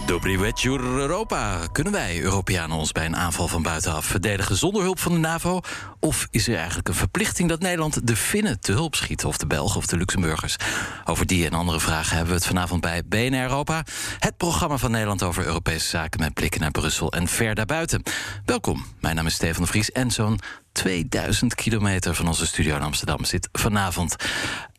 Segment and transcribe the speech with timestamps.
[0.00, 1.66] Dobrivetsjur Europa.
[1.72, 5.60] Kunnen wij Europeanen ons bij een aanval van buitenaf verdedigen zonder hulp van de NAVO?
[6.00, 9.46] Of is er eigenlijk een verplichting dat Nederland de Finnen te hulp schiet, of de
[9.46, 10.56] Belgen of de Luxemburgers?
[11.04, 13.84] Over die en andere vragen hebben we het vanavond bij BNR Europa,
[14.18, 18.02] het programma van Nederland over Europese zaken met blikken naar Brussel en ver daarbuiten.
[18.44, 20.40] Welkom, mijn naam is Stefan de Vries en zo'n
[20.72, 24.16] 2000 kilometer van onze studio in Amsterdam zit vanavond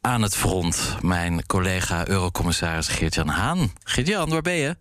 [0.01, 3.71] aan het front mijn collega Eurocommissaris Geert-Jan Haan.
[3.83, 4.75] Geert-Jan, waar ben je?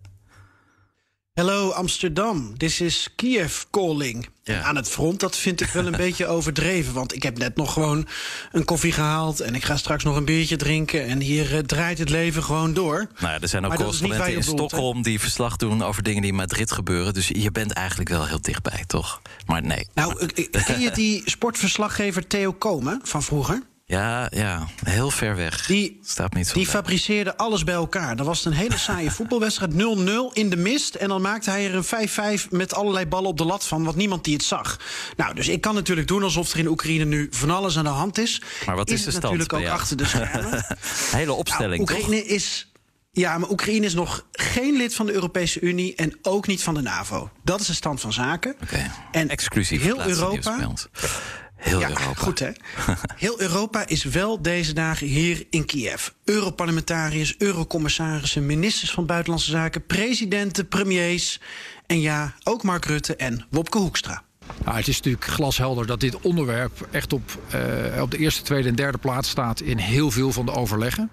[1.35, 4.29] Hello Amsterdam, this is Kiev calling.
[4.43, 4.63] Ja.
[4.63, 6.95] Aan het front, dat vind ik wel een beetje overdreven.
[6.95, 8.07] Want ik heb net nog gewoon
[8.51, 9.41] een koffie gehaald...
[9.41, 11.07] en ik ga straks nog een biertje drinken...
[11.07, 13.07] en hier eh, draait het leven gewoon door.
[13.19, 14.43] Nou ja, er zijn ook correspondenten in?
[14.43, 15.03] Stockholm...
[15.03, 17.15] die verslag doen over dingen die in Madrid gebeuren.
[17.15, 19.23] Dus je bent eigenlijk wel heel dichtbij, toch?
[19.47, 19.89] Maar nee.
[19.95, 23.63] Nou, ken je die sportverslaggever Theo Komen van vroeger?
[23.93, 25.67] Ja, ja, heel ver weg.
[25.67, 28.17] Die, Staat niet zo die fabriceerde alles bij elkaar.
[28.17, 29.77] Dan was het een hele saaie voetbalwedstrijd, 0-0
[30.33, 30.95] in de mist.
[30.95, 32.09] En dan maakte hij er een
[32.45, 34.81] 5-5 met allerlei ballen op de lat van, want niemand die het zag.
[35.17, 37.91] Nou, dus ik kan natuurlijk doen alsof er in Oekraïne nu van alles aan de
[37.91, 38.43] hand is.
[38.67, 40.65] Maar wat is de stand natuurlijk ook achter de schermen.
[41.11, 42.67] Hele opstelling, Nou, Oekraïne is.
[43.11, 46.75] Ja, maar Oekraïne is nog geen lid van de Europese Unie en ook niet van
[46.75, 47.31] de NAVO.
[47.45, 48.57] Dat is de stand van zaken.
[49.11, 50.73] En Exclusief heel Europa.
[51.63, 52.15] Heel Ja, Europa.
[52.15, 52.51] goed hè.
[53.17, 56.09] Heel Europa is wel deze dagen hier in Kiev.
[56.25, 61.41] Europarlementariërs, eurocommissarissen, ministers van Buitenlandse Zaken, presidenten, premiers.
[61.87, 64.23] En ja, ook Mark Rutte en Wopke Hoekstra.
[64.65, 68.69] Nou, het is natuurlijk glashelder dat dit onderwerp echt op, eh, op de eerste, tweede
[68.69, 71.11] en derde plaats staat in heel veel van de overleggen.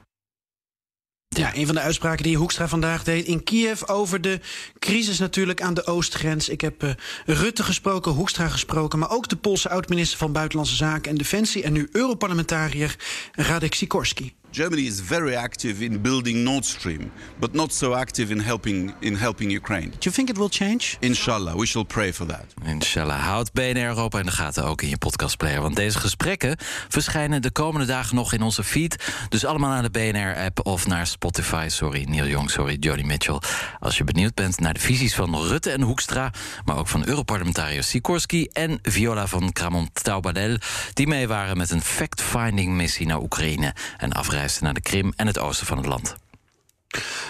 [1.35, 4.39] Ja, een van de uitspraken die Hoekstra vandaag deed in Kiev over de
[4.79, 6.49] crisis natuurlijk aan de oostgrens.
[6.49, 6.91] Ik heb eh,
[7.25, 11.73] Rutte gesproken, Hoekstra gesproken, maar ook de Poolse oud-minister van Buitenlandse Zaken en Defensie en
[11.73, 12.95] nu Europarlementariër
[13.31, 14.33] Radek Sikorski.
[14.51, 19.15] Germany is very active in building Nord Stream, but not so active in helping in
[19.15, 19.89] helping Ukraine.
[19.89, 20.97] Do you think it will change?
[20.99, 22.45] Inshallah, we shall pray for that.
[22.65, 23.19] Inshallah.
[23.19, 25.61] Houd BNR Europa in de gaten ook in je podcastplayer.
[25.61, 26.55] Want deze gesprekken
[26.87, 29.13] verschijnen de komende dagen nog in onze feed.
[29.29, 31.65] Dus allemaal naar de BNR-app of naar Spotify.
[31.69, 33.39] Sorry, Neil Young, sorry, Jody Mitchell.
[33.79, 36.31] Als je benieuwd bent naar de visies van Rutte en Hoekstra...
[36.65, 40.57] maar ook van Europarlementariër Sikorski en Viola van Kramon-Taubadel...
[40.93, 43.75] die mee waren met een fact-finding missie naar Oekraïne...
[43.97, 44.13] en
[44.61, 46.15] naar de Krim en het oosten van het land.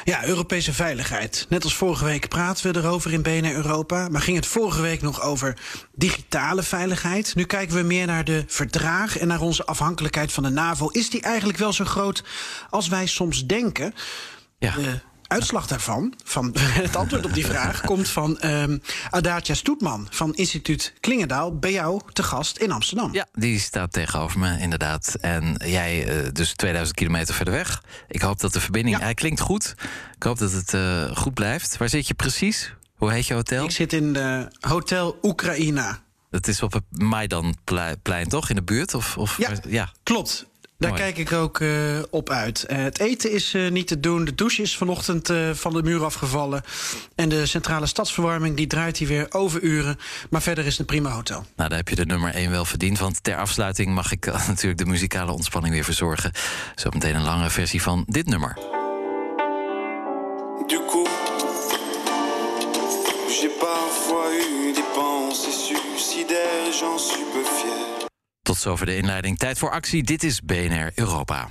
[0.04, 1.46] Ja, Europese veiligheid.
[1.50, 4.10] Net als vorige week praten we erover in BNR Europa.
[4.10, 5.58] Maar ging het vorige week nog over
[5.96, 7.36] digitale veiligheid?
[7.36, 10.88] Nu kijken we meer naar de verdragen en naar onze afhankelijkheid van de NAVO.
[10.88, 12.24] Is die eigenlijk wel zo groot
[12.70, 13.94] als wij soms denken?
[14.60, 14.76] Ja.
[14.76, 18.40] De uitslag daarvan, van het antwoord op die vraag, komt van
[19.10, 23.14] Adatia Stoetman van instituut Klingendaal bij jou te gast in Amsterdam.
[23.14, 25.16] Ja, die staat tegenover me, inderdaad.
[25.22, 27.84] En jij eh, dus 2000 kilometer verder weg.
[28.08, 28.98] Ik hoop dat de verbinding...
[28.98, 29.04] Ja.
[29.04, 29.76] Hij klinkt goed.
[30.16, 31.78] Ik hoop dat het eh, goed blijft.
[31.78, 32.74] Waar zit je precies?
[32.96, 33.64] Hoe heet je hotel?
[33.64, 36.00] Ik zit in de Hotel Oekraïna.
[36.30, 38.50] Het is op het Maidanplein, toch?
[38.50, 38.94] In de buurt?
[38.94, 39.38] Of, of
[39.68, 39.92] ja.
[40.04, 40.49] Klopt.
[40.80, 41.02] Daar Mooi.
[41.02, 41.70] kijk ik ook eh,
[42.10, 42.64] op uit.
[42.64, 44.26] Eh, het eten is eh, niet te doen.
[44.26, 46.62] De douche is vanochtend eh, van de muur afgevallen.
[47.16, 49.98] En de centrale stadsverwarming die draait hier weer overuren.
[50.30, 51.46] Maar verder is het een prima hotel.
[51.56, 53.00] Nou, daar heb je de nummer 1 wel verdiend.
[53.00, 56.32] Want ter afsluiting mag ik natuurlijk de muzikale ontspanning weer verzorgen.
[56.76, 58.54] Zo meteen een lange versie van dit nummer.
[60.68, 61.10] Du coup,
[63.30, 68.09] j'ai parfois eu des pensées suicidaires, j'en suis peu fier.
[68.60, 69.38] Tot zover de inleiding.
[69.38, 70.04] Tijd voor actie.
[70.04, 71.48] Dit is BNR Europa.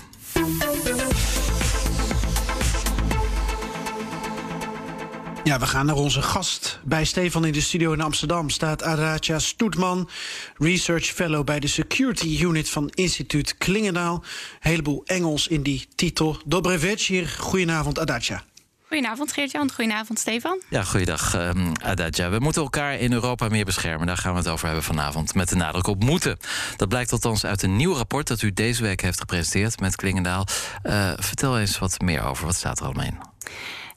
[5.45, 6.81] Ja, we gaan naar onze gast.
[6.85, 10.09] Bij Stefan in de studio in Amsterdam staat Aracha Stoetman,
[10.57, 14.25] Research Fellow bij de Security Unit van Instituut Klingendaal.
[14.61, 16.37] Heleboel Engels in die titel.
[16.45, 17.29] Dobre večer.
[17.29, 18.45] Goedenavond, Aracha.
[18.89, 20.63] Goedenavond Geert-Jan, goedenavond Stefan.
[20.69, 22.31] Ja, goeiedag um, Adadja.
[22.31, 24.07] We moeten elkaar in Europa meer beschermen.
[24.07, 25.35] Daar gaan we het over hebben vanavond.
[25.35, 26.39] Met de nadruk op moeten.
[26.77, 30.47] Dat blijkt althans uit een nieuw rapport dat u deze week heeft gepresenteerd met Klingendaal.
[30.83, 32.47] Uh, vertel eens wat meer over.
[32.47, 33.19] Wat staat er allemaal in?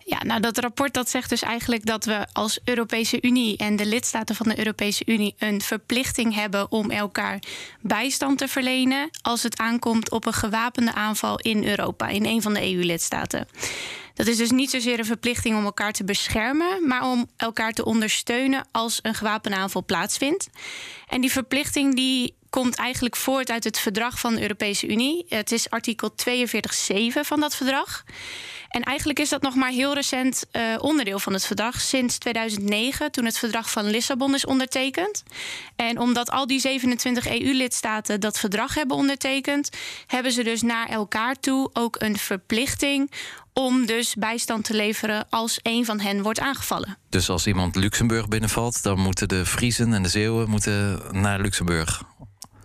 [0.06, 3.86] Ja, nou dat rapport dat zegt dus eigenlijk dat we als Europese Unie en de
[3.86, 7.40] lidstaten van de Europese Unie een verplichting hebben om elkaar
[7.82, 12.54] bijstand te verlenen als het aankomt op een gewapende aanval in Europa, in een van
[12.54, 13.48] de EU-lidstaten.
[14.14, 17.86] Dat is dus niet zozeer een verplichting om elkaar te beschermen, maar om elkaar te
[17.86, 20.50] ondersteunen als een gewapende aanval plaatsvindt.
[21.08, 25.26] En die verplichting die komt eigenlijk voort uit het verdrag van de Europese Unie.
[25.30, 26.38] Het is artikel 42.7
[27.22, 28.04] van dat verdrag.
[28.72, 31.82] En eigenlijk is dat nog maar heel recent uh, onderdeel van het verdrag.
[31.82, 35.24] Sinds 2009, toen het verdrag van Lissabon is ondertekend.
[35.76, 39.70] En omdat al die 27 EU-lidstaten dat verdrag hebben ondertekend,
[40.08, 43.12] hebben ze dus naar elkaar toe ook een verplichting
[43.54, 46.98] om dus bijstand te leveren als een van hen wordt aangevallen.
[47.10, 52.04] Dus als iemand Luxemburg binnenvalt, dan moeten de Friesen en de Zeeuwen moeten naar Luxemburg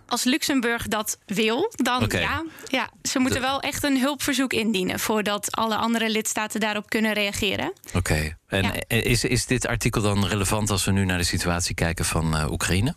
[0.06, 2.90] als Luxemburg dat wil, dan ja, ja.
[3.02, 7.72] Ze moeten wel echt een hulpverzoek indienen voordat alle andere lidstaten daarop kunnen reageren.
[7.94, 8.36] Oké.
[8.46, 12.34] En is, is dit artikel dan relevant als we nu naar de situatie kijken van
[12.36, 12.94] uh, Oekraïne?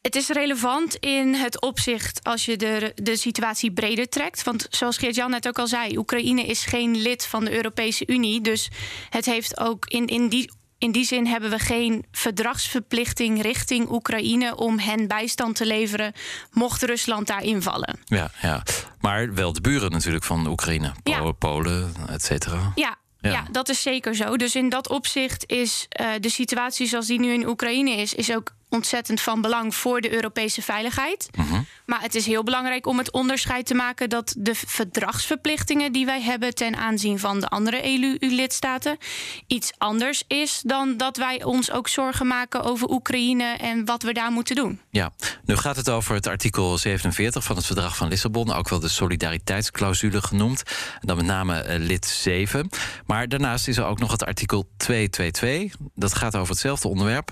[0.00, 4.42] Het is relevant in het opzicht als je de, de situatie breder trekt.
[4.42, 8.40] Want zoals Geert-Jan net ook al zei, Oekraïne is geen lid van de Europese Unie.
[8.40, 8.70] Dus
[9.10, 14.56] het heeft ook in, in die in die zin hebben we geen verdragsverplichting richting Oekraïne
[14.56, 16.12] om hen bijstand te leveren,
[16.52, 17.98] mocht Rusland daar invallen.
[18.04, 18.62] Ja, ja.
[19.00, 20.92] maar wel de buren natuurlijk van Oekraïne,
[21.38, 22.72] Polen, et cetera.
[22.74, 23.46] Ja, ja.
[23.50, 24.36] dat is zeker zo.
[24.36, 28.34] Dus in dat opzicht is uh, de situatie zoals die nu in Oekraïne is, is
[28.34, 31.28] ook ontzettend van belang voor de Europese veiligheid.
[31.36, 31.60] Mhm.
[31.86, 36.22] Maar het is heel belangrijk om het onderscheid te maken dat de verdragsverplichtingen die wij
[36.22, 38.98] hebben ten aanzien van de andere EU-lidstaten
[39.46, 44.12] iets anders is dan dat wij ons ook zorgen maken over Oekraïne en wat we
[44.12, 44.80] daar moeten doen.
[44.90, 45.12] Ja,
[45.44, 48.88] nu gaat het over het artikel 47 van het verdrag van Lissabon, ook wel de
[48.88, 50.62] solidariteitsclausule genoemd.
[51.00, 52.68] En dan met name uh, lid 7.
[53.06, 55.76] Maar daarnaast is er ook nog het artikel 222.
[55.94, 57.30] Dat gaat over hetzelfde onderwerp.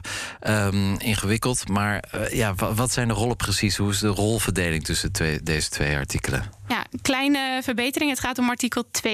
[0.48, 0.96] Um,
[1.68, 3.76] Maar uh, ja, wat zijn de rollen precies?
[3.76, 6.57] Hoe is de rolverdeling tussen twee, deze twee artikelen?
[6.68, 8.10] Ja, kleine verbetering.
[8.10, 9.08] Het gaat om artikel 42.7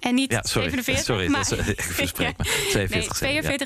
[0.00, 1.04] en niet ja, sorry, 47.
[1.04, 3.58] Sorry, maar, dat is, ik verspreek me.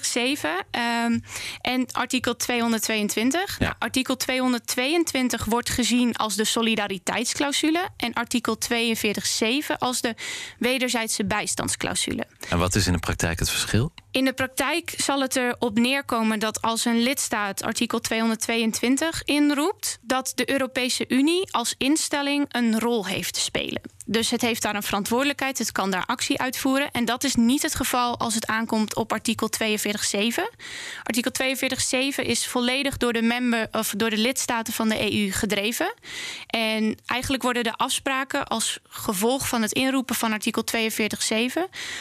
[0.65, 0.77] 42.7
[1.07, 1.23] um,
[1.61, 3.59] en artikel 222.
[3.59, 3.65] Ja.
[3.65, 10.15] Nou, artikel 222 wordt gezien als de solidariteitsclausule en artikel 42.7 als de
[10.59, 12.27] wederzijdse bijstandsclausule.
[12.49, 13.93] En wat is in de praktijk het verschil?
[14.11, 20.33] In de praktijk zal het erop neerkomen dat als een lidstaat artikel 222 inroept, dat
[20.35, 23.83] de Europese Unie als instelling een rol heeft te spelen.
[24.11, 26.91] Dus het heeft daar een verantwoordelijkheid, het kan daar actie uitvoeren.
[26.91, 29.69] En dat is niet het geval als het aankomt op artikel 42.7.
[31.03, 31.33] Artikel
[32.21, 35.95] 42.7 is volledig door de, member, of door de lidstaten van de EU gedreven.
[36.47, 40.79] En eigenlijk worden de afspraken als gevolg van het inroepen van artikel 42.7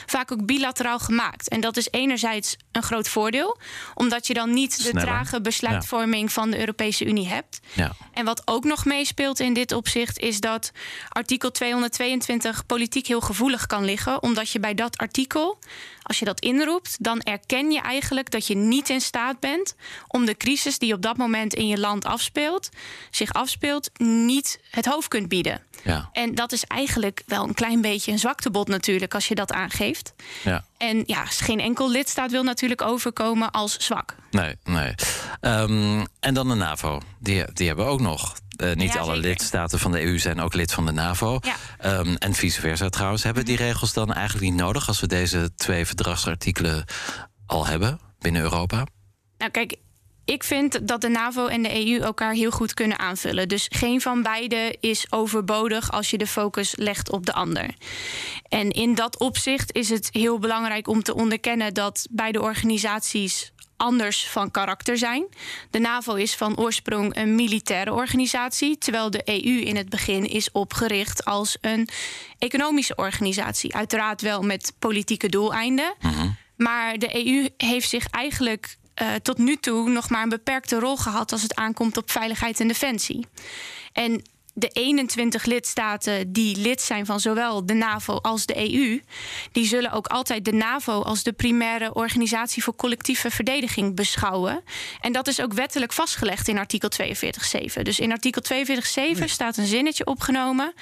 [0.06, 1.50] vaak ook bilateraal gemaakt.
[1.50, 3.58] En dat is enerzijds een groot voordeel,
[3.94, 7.60] omdat je dan niet de trage besluitvorming van de Europese Unie hebt.
[7.74, 7.92] Ja.
[8.14, 10.72] En wat ook nog meespeelt in dit opzicht is dat
[11.10, 15.60] artikel 222 22 politiek heel gevoelig kan liggen, omdat je bij dat artikel,
[16.02, 19.76] als je dat inroept, dan erken je eigenlijk dat je niet in staat bent
[20.08, 22.70] om de crisis die op dat moment in je land afspeelt,
[23.12, 25.62] zich afspeelt, niet het hoofd kunt bieden.
[25.84, 26.10] Ja.
[26.14, 30.14] En dat is eigenlijk wel een klein beetje een zwaktebod natuurlijk als je dat aangeeft.
[30.44, 30.66] Ja.
[30.78, 34.16] En ja, geen enkel lidstaat wil natuurlijk overkomen als zwak.
[34.32, 34.94] Nee, nee.
[35.42, 37.02] Um, en dan de NAVO.
[37.20, 40.74] Die, die hebben ook nog uh, niet alle lidstaten van de EU zijn ook lid
[40.74, 41.40] van de NAVO.
[41.42, 42.00] Ja.
[42.00, 43.24] Um, en vice versa trouwens.
[43.24, 46.86] Hebben die regels dan eigenlijk niet nodig als we deze twee verdragsartikelen
[47.46, 48.86] al hebben binnen Europa?
[49.38, 49.76] Nou, kijk,
[50.26, 53.48] ik vind dat de NAVO en de EU elkaar heel goed kunnen aanvullen.
[53.48, 57.74] Dus geen van beide is overbodig als je de focus legt op de ander.
[58.50, 64.28] En in dat opzicht is het heel belangrijk om te onderkennen dat beide organisaties anders
[64.28, 65.26] van karakter zijn.
[65.70, 70.52] De NAVO is van oorsprong een militaire organisatie, terwijl de EU in het begin is
[70.52, 71.90] opgericht als een
[72.38, 73.76] economische organisatie.
[73.76, 75.94] Uiteraard wel met politieke doeleinden.
[76.02, 76.30] Mhm.
[76.56, 80.98] Maar de EU heeft zich eigenlijk uh, tot nu toe nog maar een beperkte rol
[80.98, 83.26] gehad als het aankomt op veiligheid en defensie.
[83.94, 84.22] En
[84.60, 89.02] de 21 lidstaten die lid zijn van zowel de NAVO als de EU,
[89.52, 94.64] die zullen ook altijd de NAVO als de primaire organisatie voor collectieve verdediging beschouwen.
[95.02, 97.82] En dat is ook wettelijk vastgelegd in artikel 42.7.
[97.82, 98.42] Dus in artikel
[99.18, 100.74] 42.7 staat een zinnetje opgenomen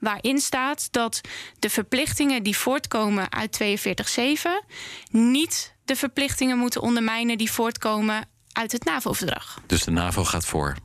[0.00, 1.20] waarin staat dat
[1.58, 4.66] de verplichtingen die voortkomen uit 42.7
[5.10, 9.60] niet de verplichtingen moeten ondermijnen die voortkomen uit het NAVO-verdrag.
[9.66, 10.76] Dus de NAVO gaat voor?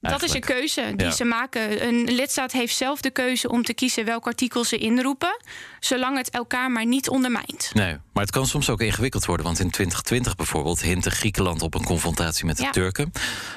[0.00, 1.12] Dat is een keuze die Ja.
[1.12, 1.86] ze maken.
[1.86, 5.40] Een lidstaat heeft zelf de keuze om te kiezen welk artikel ze inroepen,
[5.80, 7.70] zolang het elkaar maar niet ondermijnt.
[7.74, 9.46] Nee, maar het kan soms ook ingewikkeld worden.
[9.46, 12.70] Want in 2020 bijvoorbeeld hintte Griekenland op een confrontatie met de Ja.
[12.70, 13.12] Turken.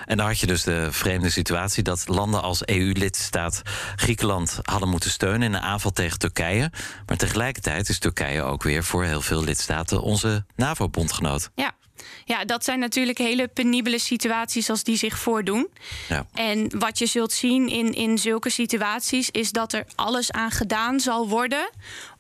[0.06, 3.62] En dan had je dus de vreemde situatie dat landen als EU-lidstaat
[3.96, 6.72] Griekenland hadden moeten steunen in een aanval tegen Turkije.
[7.06, 11.50] Maar tegelijkertijd is Turkije ook weer voor heel veel lidstaten onze NAVO-bondgenoot.
[11.56, 11.72] Ja.
[12.26, 15.70] Ja, dat zijn natuurlijk hele penibele situaties als die zich voordoen.
[16.10, 16.28] Ja.
[16.34, 21.00] En wat je zult zien in, in zulke situaties is dat er alles aan gedaan
[21.00, 21.70] zal worden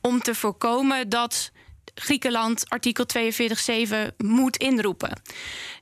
[0.01, 1.51] om te voorkomen dat
[1.96, 5.22] Griekenland artikel 42.7 moet inroepen.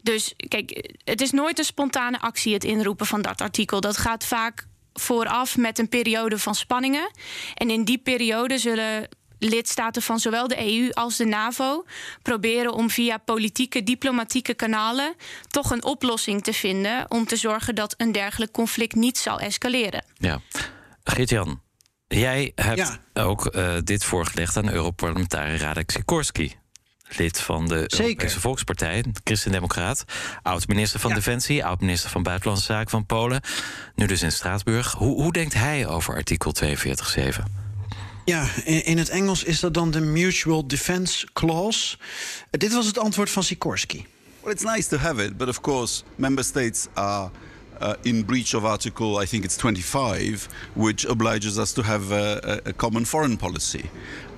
[0.01, 3.81] Dus kijk, het is nooit een spontane actie, het inroepen van dat artikel.
[3.81, 7.11] Dat gaat vaak vooraf met een periode van spanningen.
[7.53, 9.07] En in die periode zullen
[9.39, 11.85] lidstaten van zowel de EU als de NAVO
[12.21, 15.13] proberen om via politieke, diplomatieke kanalen
[15.47, 20.05] toch een oplossing te vinden om te zorgen dat een dergelijk conflict niet zal escaleren.
[20.17, 20.41] Ja.
[21.03, 21.61] Geert-Jan,
[22.07, 23.23] jij hebt Ja.
[23.23, 26.55] ook eh, dit voorgelegd aan Europarlementariër Radek Sikorski.
[27.17, 28.05] Lid van de Zeker.
[28.05, 30.03] Europese Volkspartij, Christen-Democraat.
[30.41, 31.15] Oud-minister van Ja.
[31.15, 33.41] Defensie, oud-minister van Buitenlandse Zaken van Polen.
[33.95, 34.91] Nu dus in Straatsburg.
[34.91, 37.43] Hoe, hoe denkt hij over artikel 42.7?
[38.29, 41.97] Ja, in, het Engels is dat dan de Mutual Defense Clause.
[42.51, 44.05] Dit was het antwoord van Sikorski.
[44.43, 47.29] Well, it's nice to have it, but of course, member states are
[47.81, 52.61] uh, in breach of Article, I think it's 25, which obliges us to have a,
[52.65, 53.89] a, a common foreign policy.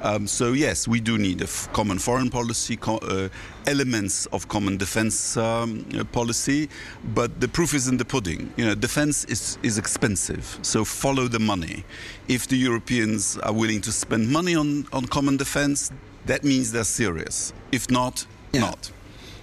[0.04, 3.30] Um, so yes, we do need a f- common foreign policy, co- uh,
[3.68, 6.70] elements of common defense um, uh, policy,
[7.14, 8.52] but the proof is in the pudding.
[8.58, 11.84] You know, defense is, is expensive, so follow the money.
[12.28, 15.92] If the Europeans are willing to spend money on, on common defense,
[16.26, 17.54] that means they're serious.
[17.72, 18.62] If not, Yeah.
[18.62, 18.92] not.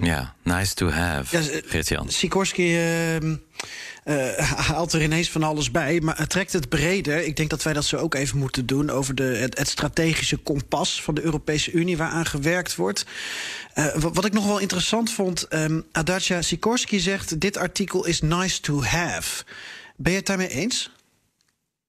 [0.01, 1.41] Yeah, nice to have, Ja,
[1.73, 2.07] Geert-Jan.
[2.09, 3.41] Sikorski ehm,
[4.09, 4.39] eh,
[4.69, 7.25] haalt er ineens van alles bij, maar trekt het breder.
[7.25, 9.23] Ik denk dat wij dat zo ook even moeten doen over de,
[9.55, 13.05] het, strategische kompas van de Europese Unie waaraan gewerkt wordt.
[13.75, 15.47] Eh, wa- wat ik nog wel interessant vond,
[15.93, 19.45] Adacha Sikorski zegt: dit artikel is nice to have.
[19.97, 20.91] Ben je het daarmee eens?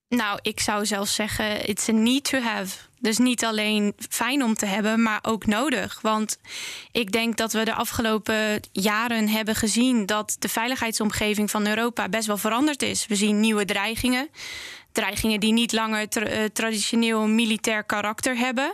[0.09, 2.77] Nou, ik zou zelfs zeggen, it's a need to have.
[2.99, 5.99] Dus niet alleen fijn om te hebben, maar ook nodig.
[6.01, 6.39] Want
[6.91, 12.27] ik denk dat we de afgelopen jaren hebben gezien dat de veiligheidsomgeving van Europa best
[12.27, 13.07] wel veranderd is.
[13.07, 14.29] We zien nieuwe dreigingen.
[14.91, 18.73] Dreigingen die niet langer eh, traditioneel militair karakter hebben.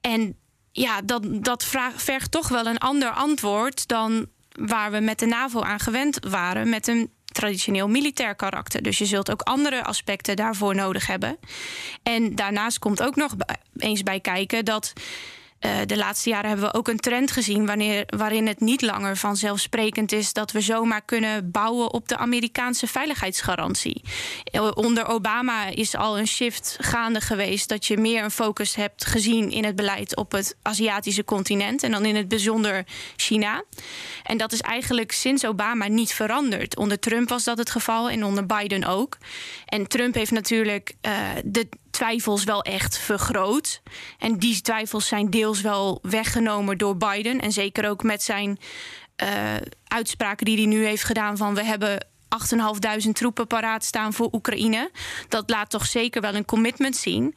[0.00, 0.36] En
[0.72, 1.64] ja, dat, dat
[1.96, 6.68] vergt toch wel een ander antwoord dan waar we met de NAVO aan gewend waren
[6.68, 8.82] met een traditioneel militair karakter.
[8.82, 11.38] Dus je zult ook andere aspecten daarvoor nodig hebben.
[12.02, 13.34] En daarnaast komt ook nog
[13.76, 14.92] eens bij kijken dat
[15.58, 19.16] eh, de laatste jaren hebben we ook een trend gezien wanneer, waarin het niet langer
[19.16, 24.02] vanzelfsprekend is dat we zomaar kunnen bouwen op de Amerikaanse veiligheidsgarantie.
[24.44, 29.04] Eh, Onder Obama is al een shift gaande geweest dat je meer een focus hebt
[29.04, 32.84] gezien in het beleid op het Aziatische continent en dan in het bijzonder
[33.16, 33.64] China.
[34.22, 36.76] En dat is eigenlijk sinds Obama niet veranderd.
[36.76, 39.18] Onder Trump was dat het geval en onder Biden ook.
[39.66, 41.12] En Trump heeft natuurlijk eh,
[41.44, 43.82] de twijfels wel echt vergroot.
[44.18, 47.40] En die twijfels zijn deels wel weggenomen door Biden.
[47.40, 48.58] En zeker ook met zijn
[49.16, 52.06] eh, uitspraken die hij nu heeft gedaan van we hebben
[53.04, 54.90] 8.500 troepen paraat staan voor Oekraïne.
[55.28, 57.34] Dat laat toch zeker wel een commitment zien.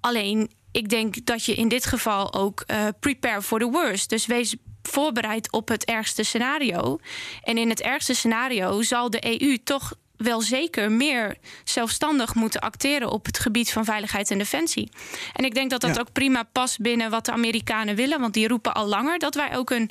[0.00, 4.08] Alleen, ik denk dat je in dit geval ook eh, prepare for the worst.
[4.08, 6.98] Dus wees voorbereid op het ergste scenario.
[7.42, 13.10] En in het ergste scenario zal de EU toch wel zeker meer zelfstandig moeten acteren
[13.10, 14.90] op het gebied van veiligheid en defensie.
[15.32, 16.00] En ik denk dat dat Ja.
[16.00, 19.56] ook prima past binnen wat de Amerikanen willen, want die roepen al langer dat wij
[19.56, 19.90] ook een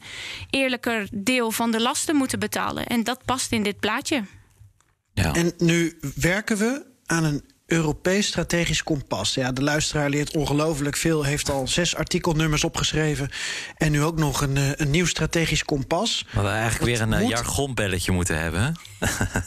[0.50, 2.86] eerlijker deel van de lasten moeten betalen.
[2.88, 4.24] En dat past in dit plaatje.
[5.14, 5.34] Ja.
[5.34, 9.34] En nu werken we aan een Europees strategisch kompas.
[9.34, 13.30] Ja, de luisteraar leert ongelooflijk veel, heeft al zes artikelnummers opgeschreven.
[13.78, 16.24] En nu ook nog een, eh, een nieuw strategisch kompas.
[16.26, 18.80] We hadden eigenlijk Dat weer een eh, moet- jargonbelletje moeten hebben.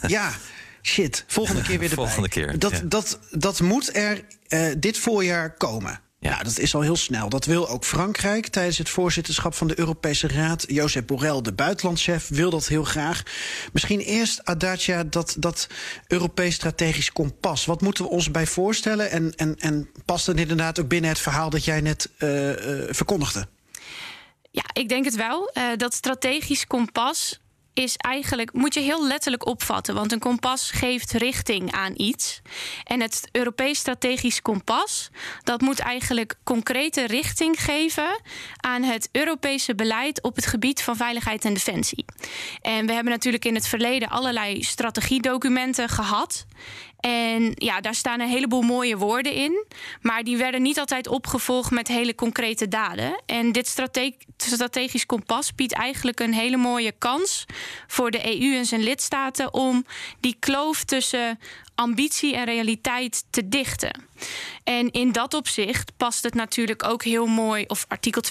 [0.06, 0.32] Ja,
[0.86, 1.24] shit.
[1.26, 2.04] Volgende keer weer erbij.
[2.04, 2.80] Volgende keer, Dat, ja.
[2.84, 5.90] dat, dat moet er eh, dit voorjaar komen.
[6.18, 6.30] Ja.
[6.30, 6.42] Ja.
[6.42, 7.28] dat is al heel snel.
[7.28, 10.64] Dat wil ook Frankrijk tijdens het voorzitterschap van de Europese Raad.
[10.68, 13.22] Josep Borrell, de buitenlandchef, wil dat heel graag.
[13.72, 15.68] Misschien eerst, Adacia, dat, dat
[16.06, 17.64] Europees strategisch kompas.
[17.64, 19.10] Wat moeten we ons bij voorstellen?
[19.10, 22.94] En, en, en past het inderdaad ook binnen het verhaal dat jij net eh, eh,
[22.94, 23.46] verkondigde?
[24.50, 25.50] Ja, ik denk het wel.
[25.52, 27.40] Eh, dat strategisch kompas
[27.75, 29.95] is eigenlijk, moet je heel letterlijk opvatten.
[29.95, 32.43] Want een kompas geeft richting aan iets.
[32.85, 35.11] En het Europees Strategisch Kompas,
[35.43, 38.21] dat moet eigenlijk concrete richting geven
[38.57, 42.04] aan het Europese beleid op het gebied van veiligheid en defensie.
[42.61, 46.47] En we hebben natuurlijk in het verleden allerlei strategiedocumenten gehad.
[47.04, 49.64] En ja, daar staan een heleboel mooie woorden in.
[50.00, 53.23] Maar die werden niet altijd opgevolgd met hele concrete daden.
[53.26, 53.78] En dit
[54.37, 57.44] strategisch kompas biedt eigenlijk een hele mooie kans
[57.87, 59.84] voor de EU en zijn lidstaten om
[60.20, 61.38] die kloof tussen
[61.75, 64.02] ambitie en realiteit te dichten.
[64.64, 68.23] En in dat opzicht past het natuurlijk ook heel mooi, of artikel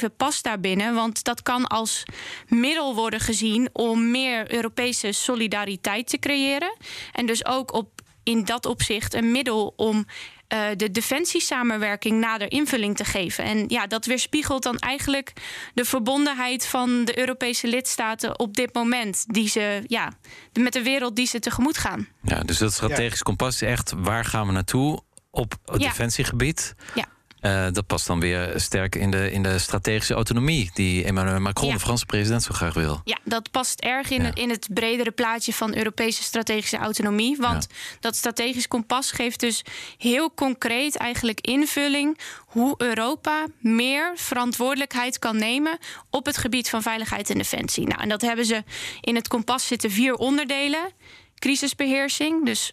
[0.00, 2.02] 42.7 past daar binnen, want dat kan als
[2.48, 6.76] middel worden gezien om meer Europese solidariteit te creëren.
[7.12, 7.95] En dus ook op
[8.26, 13.44] in dat opzicht een middel om uh, de defensiesamenwerking nader invulling te geven.
[13.44, 15.32] En ja, dat weerspiegelt dan eigenlijk
[15.74, 20.12] de verbondenheid van de Europese lidstaten op dit moment, die ze ja,
[20.52, 22.08] met de wereld die ze tegemoet gaan.
[22.22, 26.74] Ja, dus dat strategisch kompas is echt waar gaan we naartoe op het defensiegebied?
[26.94, 27.04] Ja.
[27.40, 31.72] Uh, dat past dan weer sterk in de, in de strategische autonomie die Emmanuel Macron,
[31.72, 33.00] de Franse president, zo graag wil.
[33.04, 37.36] Ja, dat past erg in, in het bredere plaatje van Europese strategische autonomie.
[37.36, 37.66] Want
[38.00, 39.64] dat strategisch kompas geeft dus
[39.98, 45.78] heel concreet eigenlijk invulling hoe Europa meer verantwoordelijkheid kan nemen
[46.10, 47.86] op het gebied van veiligheid en defensie.
[47.86, 48.64] Nou, en dat hebben ze
[49.00, 50.92] in het kompas zitten vier onderdelen:
[51.34, 52.44] crisisbeheersing.
[52.44, 52.72] Dus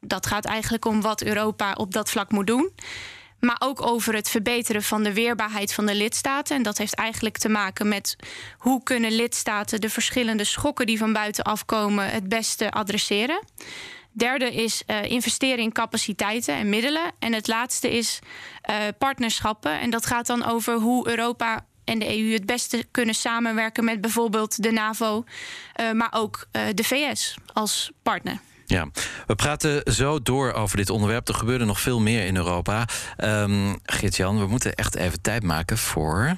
[0.00, 2.70] dat gaat eigenlijk om wat Europa op dat vlak moet doen.
[3.46, 6.56] Maar ook over het verbeteren van de weerbaarheid van de lidstaten.
[6.56, 8.16] En dat heeft eigenlijk te maken met
[8.58, 13.44] hoe kunnen lidstaten de verschillende schokken die van buitenaf komen het beste adresseren.
[14.12, 17.12] Derde is uh, investeren in capaciteiten en middelen.
[17.18, 18.18] En het laatste is
[18.70, 19.80] uh, partnerschappen.
[19.80, 24.00] En dat gaat dan over hoe Europa en de EU het beste kunnen samenwerken met
[24.00, 25.24] bijvoorbeeld de NAVO,
[25.80, 28.40] uh, maar ook de VS als partner.
[28.72, 28.86] Ja,
[29.26, 31.28] we praten zo door over dit onderwerp.
[31.28, 32.88] Er gebeurde nog veel meer in Europa.
[33.16, 36.36] Um, Geert-Jan, we moeten echt even tijd maken voor.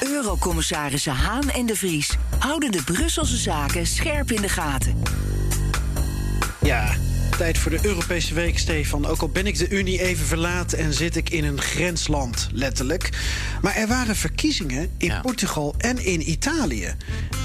[0.00, 5.02] Eurocommissarissen Haan en de Vries houden de Brusselse zaken scherp in de gaten.
[6.62, 6.94] Ja,
[7.30, 9.06] Tijd voor de Europese week, Stefan.
[9.06, 13.10] Ook al ben ik de Unie even verlaten en zit ik in een grensland, letterlijk.
[13.62, 16.94] Maar er waren verkiezingen in Portugal en in Italië.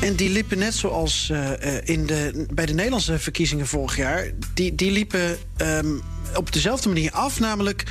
[0.02, 1.52] En die liepen net zoals uh,
[1.84, 4.32] in de, bij de Nederlandse verkiezingen vorig jaar.
[4.54, 6.02] Die, die liepen um,
[6.36, 7.84] op dezelfde manier af, namelijk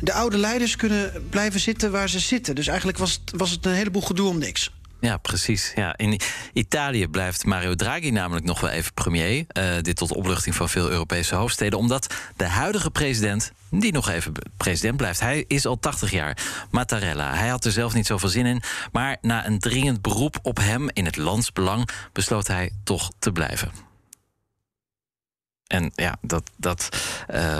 [0.00, 2.54] de oude leiders kunnen blijven zitten waar ze zitten.
[2.54, 4.70] Dus eigenlijk was het, was het een heleboel gedoe om niks.
[5.00, 5.72] Ja, precies.
[5.74, 5.96] Ja.
[5.96, 6.20] In
[6.52, 9.44] Italië blijft Mario Draghi namelijk nog wel even premier.
[9.58, 11.78] Uh, dit tot opluchting van veel Europese hoofdsteden.
[11.78, 16.38] Omdat de huidige president, die nog even president blijft, hij is al 80 jaar.
[16.70, 17.34] Mattarella.
[17.34, 18.62] Hij had er zelf niet zoveel zin in.
[18.92, 23.85] Maar na een dringend beroep op hem in het landsbelang besloot hij toch te blijven.
[25.66, 26.88] En ja, dat, dat
[27.34, 27.58] uh,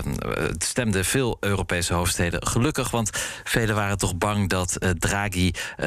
[0.58, 2.90] stemde veel Europese hoofdsteden gelukkig.
[2.90, 3.10] Want
[3.44, 5.86] velen waren toch bang dat uh, Draghi uh,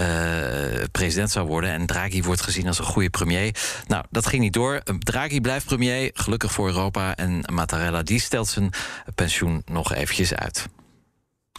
[0.92, 1.70] president zou worden.
[1.70, 3.56] En Draghi wordt gezien als een goede premier.
[3.88, 4.82] Nou, dat ging niet door.
[5.00, 7.16] Draghi blijft premier, gelukkig voor Europa.
[7.16, 8.70] En Mattarella die stelt zijn
[9.16, 10.68] pensioen nog eventjes uit.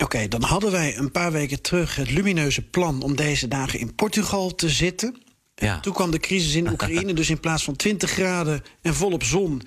[0.03, 3.95] Oké, dan hadden wij een paar weken terug het lumineuze plan om deze dagen in
[3.95, 5.23] Portugal te zitten.
[5.61, 5.81] Ja.
[5.81, 9.63] Toen kwam de crisis in Oekraïne, dus in plaats van 20 graden en volop zon,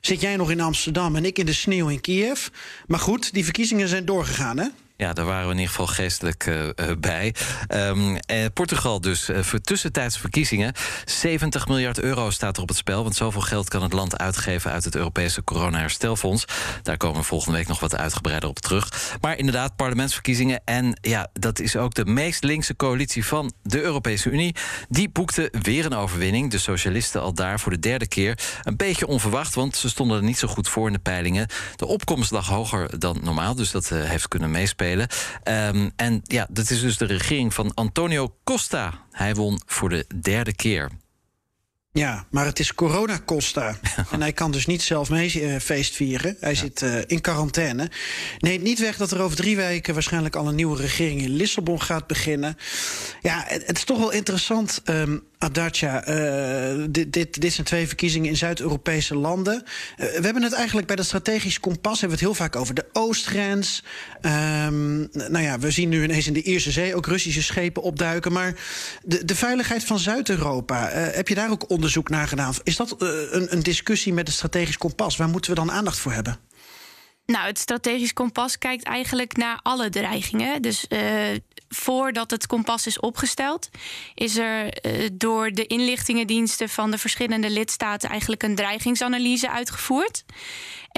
[0.00, 2.48] zit jij nog in Amsterdam en ik in de sneeuw in Kiev.
[2.86, 4.66] Maar goed, die verkiezingen zijn doorgegaan, hè?
[5.00, 7.34] Ja, daar waren we in ieder geval geestelijk uh, bij.
[7.68, 10.72] Um, eh, Portugal dus uh, voor tussentijdse verkiezingen.
[11.04, 13.02] 70 miljard euro staat er op het spel.
[13.02, 16.44] Want zoveel geld kan het land uitgeven uit het Europese corona-herstelfonds.
[16.82, 19.16] Daar komen we volgende week nog wat uitgebreider op terug.
[19.20, 20.60] Maar inderdaad, parlementsverkiezingen.
[20.64, 24.54] En ja, dat is ook de meest linkse coalitie van de Europese Unie.
[24.88, 26.50] Die boekte weer een overwinning.
[26.50, 28.38] De socialisten al daar voor de derde keer.
[28.62, 31.48] Een beetje onverwacht, want ze stonden er niet zo goed voor in de peilingen.
[31.76, 34.86] De opkomst lag hoger dan normaal, dus dat heeft kunnen meespelen.
[34.92, 39.06] Um, en ja, dat is dus de regering van Antonio Costa.
[39.10, 40.90] Hij won voor de derde keer.
[41.92, 43.78] Ja, maar het is Corona Costa.
[44.12, 46.36] en hij kan dus niet zelf mee uh, feest vieren.
[46.40, 47.90] Hij zit uh, in quarantaine.
[48.38, 51.82] Neemt niet weg dat er over drie weken waarschijnlijk al een nieuwe regering in Lissabon
[51.82, 52.56] gaat beginnen.
[53.22, 54.82] Ja, het, het is toch wel interessant.
[54.84, 59.54] Um, uh, dit, dit, dit zijn twee verkiezingen in Zuid-Europese landen.
[59.54, 59.64] Uh,
[59.96, 62.86] we hebben het eigenlijk bij dat strategisch kompas hebben we het heel vaak over de
[62.92, 63.84] oostgrens.
[64.22, 68.32] Um, nou ja, we zien nu ineens in de Ierse Zee ook Russische schepen opduiken.
[68.32, 68.54] Maar
[69.02, 72.54] de, de veiligheid van Zuid-Europa, uh, heb je daar ook onderzoek naar gedaan?
[72.62, 75.16] Is dat een, een discussie met het strategisch kompas?
[75.16, 76.38] Waar moeten we dan aandacht voor hebben?
[77.26, 80.62] Nou, het strategisch kompas kijkt eigenlijk naar alle dreigingen.
[80.62, 81.00] Dus uh,
[81.68, 83.70] voordat het kompas is opgesteld,
[84.14, 84.72] is er
[85.12, 90.24] door de inlichtingendiensten van de verschillende lidstaten eigenlijk een dreigingsanalyse uitgevoerd.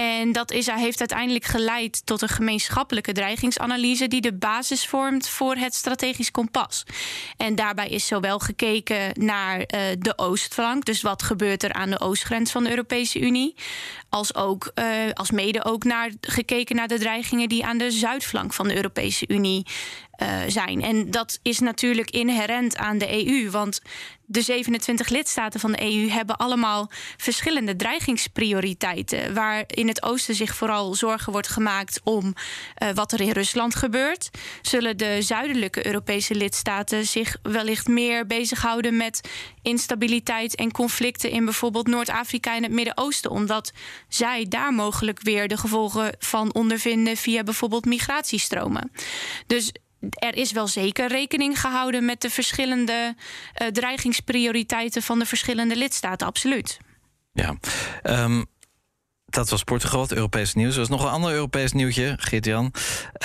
[0.00, 5.54] En dat is, heeft uiteindelijk geleid tot een gemeenschappelijke dreigingsanalyse die de basis vormt voor
[5.54, 6.84] het strategisch kompas.
[7.36, 12.00] En daarbij is zowel gekeken naar uh, de oostflank, dus wat gebeurt er aan de
[12.00, 13.54] oostgrens van de Europese Unie,
[14.08, 14.84] als ook uh,
[15.14, 19.24] als mede ook naar gekeken naar de dreigingen die aan de zuidflank van de Europese
[19.28, 19.66] Unie
[20.46, 20.82] zijn.
[20.82, 23.80] En dat is natuurlijk inherent aan de EU, want
[24.30, 29.34] de 27 lidstaten van de EU hebben allemaal verschillende dreigingsprioriteiten.
[29.34, 33.74] Waar in het oosten zich vooral zorgen wordt gemaakt om uh, wat er in Rusland
[33.74, 34.30] gebeurt,
[34.62, 39.28] zullen de zuidelijke Europese lidstaten zich wellicht meer bezighouden met
[39.62, 43.72] instabiliteit en conflicten in bijvoorbeeld Noord-Afrika en het Midden-Oosten, omdat
[44.08, 48.92] zij daar mogelijk weer de gevolgen van ondervinden via bijvoorbeeld migratiestromen.
[49.46, 49.72] Dus
[50.08, 53.14] er is wel zeker rekening gehouden met de verschillende
[53.62, 56.78] uh, dreigingsprioriteiten van de verschillende lidstaten, absoluut.
[57.32, 57.56] Ja,
[58.02, 58.46] um,
[59.30, 60.72] dat was Portugal, het Europees nieuws.
[60.72, 62.72] Er was nog een ander Europees nieuwtje, Geert-Jan.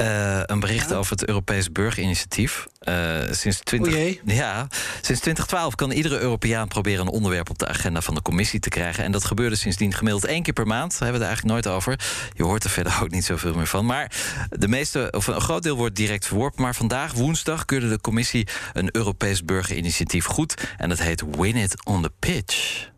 [0.02, 0.96] Uh, een bericht ja.
[0.96, 2.68] over het Europees burgerinitiatief.
[2.90, 3.94] Uh, sinds, 20,
[4.26, 4.68] ja,
[5.02, 8.70] sinds 2012 kan iedere Europeaan proberen een onderwerp op de agenda van de commissie te
[8.70, 9.04] krijgen.
[9.04, 10.92] En dat gebeurde sindsdien gemiddeld één keer per maand.
[10.92, 12.00] Daar hebben we het eigenlijk nooit over.
[12.34, 13.86] Je hoort er verder ook niet zoveel meer van.
[13.86, 14.12] Maar
[14.50, 16.62] de meeste, of een groot deel wordt direct verworpen.
[16.62, 20.54] Maar vandaag, woensdag, keurde de commissie een Europees burgerinitiatief goed.
[20.78, 22.94] En dat heet Win It on the Pitch.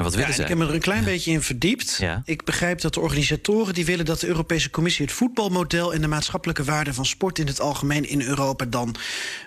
[0.00, 0.42] En wat willen ja, ze?
[0.42, 1.96] Ik heb me er een klein beetje in verdiept.
[1.98, 2.22] Ja.
[2.24, 6.06] Ik begrijp dat de organisatoren die willen dat de Europese Commissie het voetbalmodel en de
[6.06, 8.94] maatschappelijke waarde van sport in het algemeen in Europa dan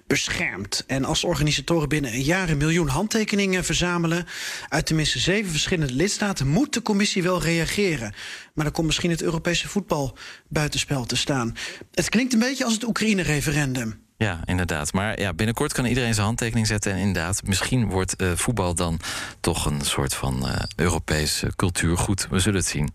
[0.07, 0.83] beschermt.
[0.87, 4.25] En als de organisatoren binnen een jaar een miljoen handtekeningen verzamelen
[4.69, 8.13] uit tenminste zeven verschillende lidstaten, moet de Commissie wel reageren.
[8.53, 10.17] Maar dan komt misschien het Europese voetbal
[10.49, 11.55] buitenspel te staan.
[11.93, 14.02] Het klinkt een beetje als het Oekraïne-referendum.
[14.23, 14.93] Ja, inderdaad.
[14.93, 16.91] Maar ja, binnenkort kan iedereen zijn handtekening zetten.
[16.91, 18.99] En inderdaad, misschien wordt uh, voetbal dan
[19.39, 22.27] toch een soort van uh, Europees uh, cultuurgoed.
[22.29, 22.93] We zullen het zien.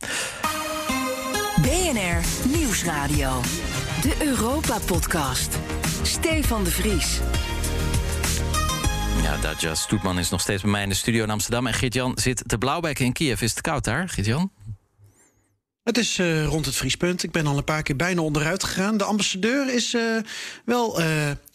[1.61, 3.41] BNR Nieuwsradio.
[4.03, 5.59] De Europa-podcast.
[6.03, 7.21] Stefan de Vries.
[9.23, 11.67] Ja, Daja Stoetman is nog steeds bij mij in de studio in Amsterdam.
[11.67, 13.41] En Geert-Jan zit te blauwbekken in Kiev.
[13.41, 14.51] Is het koud daar, Geert-Jan?
[15.89, 17.23] Het is uh, rond het vriespunt.
[17.23, 18.97] Ik ben al een paar keer bijna onderuit gegaan.
[18.97, 20.03] De ambassadeur is uh,
[20.65, 21.07] wel uh,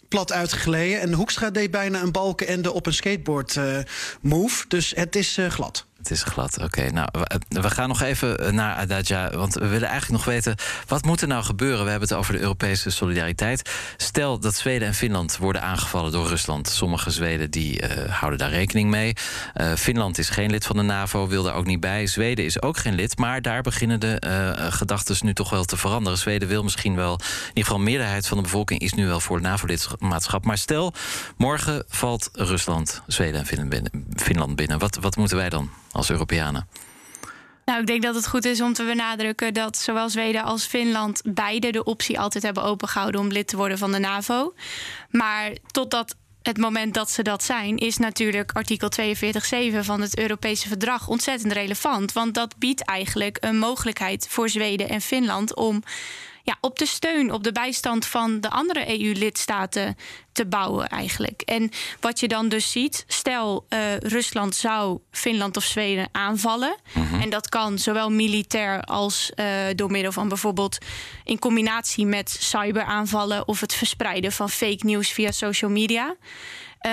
[0.08, 1.00] plat uitgeleden.
[1.00, 3.58] En Hoekstra deed bijna een balkenende op een skateboard
[4.20, 4.64] move.
[4.68, 5.86] Dus het is glad.
[6.04, 6.90] Het is glad, oké.
[6.90, 10.56] Nou, we, we, gaan nog even naar Adadja, want we willen eigenlijk nog weten...
[10.86, 11.84] wat moet er nou gebeuren?
[11.84, 13.70] We hebben het over de Europese solidariteit.
[13.96, 16.68] Stel dat Zweden en Finland worden aangevallen door Rusland.
[16.68, 19.16] Sommige Zweden die, uh, houden daar rekening mee.
[19.76, 22.06] Finland is geen lid van de NAVO, wil daar ook niet bij.
[22.06, 24.16] Zweden is ook geen lid, maar daar beginnen de
[24.70, 26.18] gedachten nu toch wel te veranderen.
[26.18, 27.12] Zweden wil misschien wel...
[27.12, 30.44] in ieder geval meerderheid van de bevolking is nu wel voor NAVO-lidmaatschap.
[30.44, 30.94] Maar stel,
[31.36, 34.06] morgen valt Rusland, Zweden en.
[34.16, 34.78] Finland binnen.
[34.78, 35.70] Wat, wat moeten wij dan?
[35.94, 36.68] Als Europeanen?
[37.64, 41.22] Nou, ik denk dat het goed is om te benadrukken dat zowel Zweden als Finland
[41.24, 44.54] beide de optie altijd hebben opengehouden om lid te worden van de NAVO.
[45.10, 48.88] Maar totdat het moment dat ze dat zijn, is natuurlijk artikel
[49.72, 52.12] 42.7 van het Europese verdrag ontzettend relevant.
[52.12, 55.82] Want dat biedt eigenlijk een mogelijkheid voor Zweden en Finland om
[56.44, 59.96] ja, op de steun, op de bijstand van de andere EU-lidstaten
[60.32, 61.42] te bouwen eigenlijk.
[61.42, 66.76] En wat je dan dus ziet, stel uh, Rusland zou Finland of Zweden aanvallen.
[66.94, 67.20] Mhm.
[67.20, 70.78] En dat kan zowel militair als uh, door middel van bijvoorbeeld
[71.24, 76.16] in combinatie met cyberaanvallen of het verspreiden van fake news via social media.
[76.86, 76.92] Uh,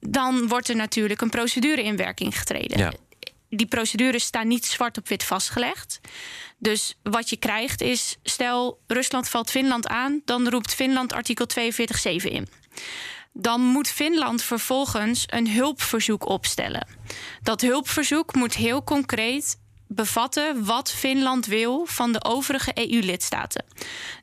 [0.00, 2.78] dan wordt er natuurlijk een procedure in werking getreden.
[2.78, 2.92] Ja.
[3.50, 6.00] Die procedures staan niet zwart op wit vastgelegd.
[6.58, 12.24] Dus wat je krijgt is, stel Rusland valt Finland aan, dan roept Finland artikel 42.7
[12.24, 12.48] in.
[13.32, 16.86] Dan moet Finland vervolgens een hulpverzoek opstellen.
[17.42, 23.64] Dat hulpverzoek moet heel concreet bevatten wat Finland wil van de overige EU-lidstaten.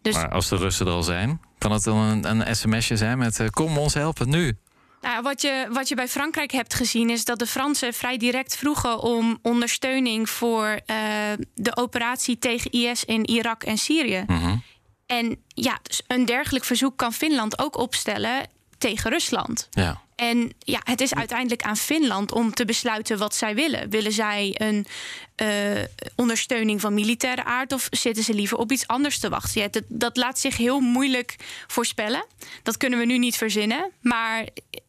[0.02, 3.18] Dus maar als de Russen er al zijn, kan het dan een, een sms'je zijn
[3.18, 4.58] met uh, kom ons helpen nu?
[5.06, 8.58] Nou, wat, je, wat je bij Frankrijk hebt gezien is dat de Fransen vrij direct
[8.58, 10.98] vroegen om ondersteuning voor uh,
[11.54, 14.24] de operatie tegen IS in Irak en Syrië.
[14.28, 14.64] Mm -hmm.
[15.06, 19.68] En ja, dus een dergelijk verzoek kan Finland ook opstellen tegen Rusland.
[19.72, 20.02] Ja.
[20.16, 23.90] En ja, het is uiteindelijk aan Finland om te besluiten wat zij willen.
[23.90, 24.86] Willen zij een
[25.42, 25.84] uh,
[26.16, 29.62] ondersteuning van militaire aard of zitten ze liever op iets anders te wachten?
[29.62, 31.36] Ja, dat, dat laat zich heel moeilijk
[31.68, 32.26] voorspellen.
[32.64, 33.92] Dat kunnen we nu niet verzinnen.
[34.02, 34.46] Maar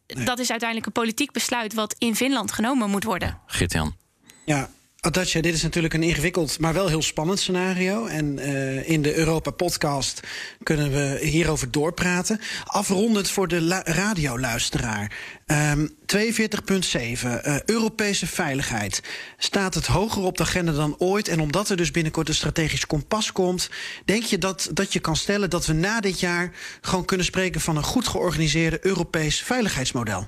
[0.07, 0.25] nee.
[0.25, 3.39] dat is uiteindelijk een politiek besluit wat in Finland genomen moet worden.
[3.45, 3.95] Gert-Jan.
[4.45, 4.69] Ja,
[5.07, 8.05] Adatja, dit is natuurlijk een ingewikkeld, maar wel heel spannend scenario.
[8.05, 10.19] En uh, in de Europa-podcast
[10.63, 12.39] kunnen we hierover doorpraten.
[12.65, 15.11] Afrondend voor de radioluisteraar.
[15.45, 19.03] Um, 42.7, uh, Europese veiligheid.
[19.37, 21.27] Staat het hoger op de agenda dan ooit?
[21.27, 23.69] En omdat er dus binnenkort een strategisch kompas komt...
[24.05, 26.51] denk je dat, dat je kan stellen dat we na dit jaar...
[26.81, 30.27] gewoon kunnen spreken van een goed georganiseerde Europees veiligheidsmodel?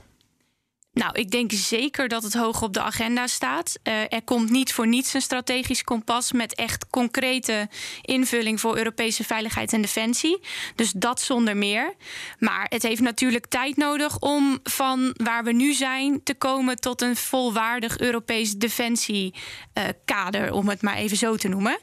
[0.93, 3.79] Nou, ik denk zeker dat het hoog op de agenda staat.
[3.83, 7.69] Uh, er komt niet voor niets een strategisch kompas met echt concrete
[8.01, 10.39] invulling voor Europese veiligheid en defensie.
[10.75, 11.93] Dus dat zonder meer.
[12.39, 17.01] Maar het heeft natuurlijk tijd nodig om van waar we nu zijn te komen tot
[17.01, 21.79] een volwaardig Europees defensiekader, om het maar even zo te noemen.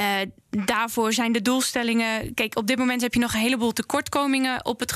[0.00, 0.16] Uh,
[0.50, 2.34] daarvoor zijn de doelstellingen.
[2.34, 4.92] Kijk, op dit moment heb je nog een heleboel tekortkomingen op het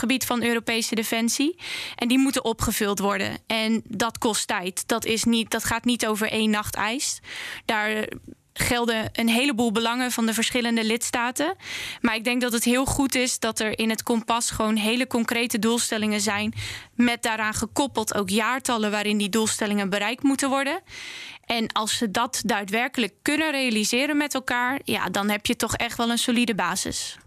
[0.00, 1.58] gebied van Europese defensie.
[1.96, 3.38] En die moeten opgevuld worden.
[3.46, 4.88] En dat kost tijd.
[4.88, 7.20] Dat, is niet, dat gaat niet over één nacht ijs.
[7.64, 8.08] Daar
[8.52, 11.56] gelden een heleboel belangen van de verschillende lidstaten.
[12.00, 15.06] Maar ik denk dat het heel goed is dat er in het kompas gewoon hele
[15.06, 16.54] concrete doelstellingen zijn.
[16.94, 20.80] Met daaraan gekoppeld ook jaartallen waarin die doelstellingen bereikt moeten worden.
[21.46, 25.96] En als ze dat daadwerkelijk kunnen realiseren met elkaar, ja, dan heb je toch echt
[25.96, 27.18] wel een solide basis.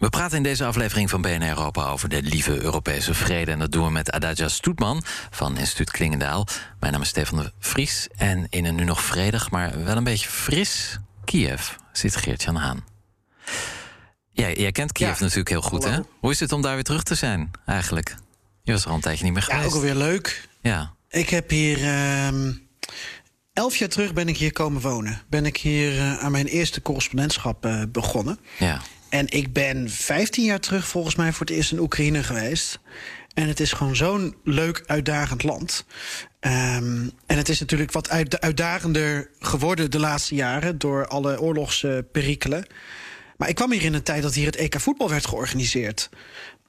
[0.00, 3.50] We praten in deze aflevering van BNR Europa over de lieve Europese vrede.
[3.50, 6.46] En dat doen we met Adagja Stoetman van Instituut Klingendaal.
[6.78, 8.08] Mijn naam is Stefan de Vries.
[8.16, 12.84] En in een nu nog vredig, maar wel een beetje fris Kiev zit Geert-Jan Haan.
[14.30, 15.98] Jij, jij kent Kiev natuurlijk heel goed, hè?
[16.20, 18.16] Hoe is het om daar weer terug te zijn, eigenlijk?
[18.62, 19.62] Je was er al een tijdje niet meer geweest.
[19.62, 20.48] Ja, ook alweer leuk.
[20.60, 20.94] Ja.
[21.08, 21.78] Ik heb hier...
[21.78, 22.28] Uh,
[23.52, 25.22] elf jaar terug ben ik hier komen wonen.
[25.28, 28.38] Ben ik hier uh, aan mijn eerste correspondentschap uh, begonnen.
[28.58, 28.80] Ja.
[29.10, 32.80] En ik ben 15 jaar terug volgens mij voor het eerst in Oekraïne geweest.
[33.34, 35.84] En het is gewoon zo'n leuk, uitdagend land.
[36.40, 42.66] Um, en het is natuurlijk wat uit, uitdagender geworden de laatste jaren door alle oorlogsperikelen.
[43.36, 46.08] Maar ik kwam hier in een tijd dat hier het EK voetbal werd georganiseerd.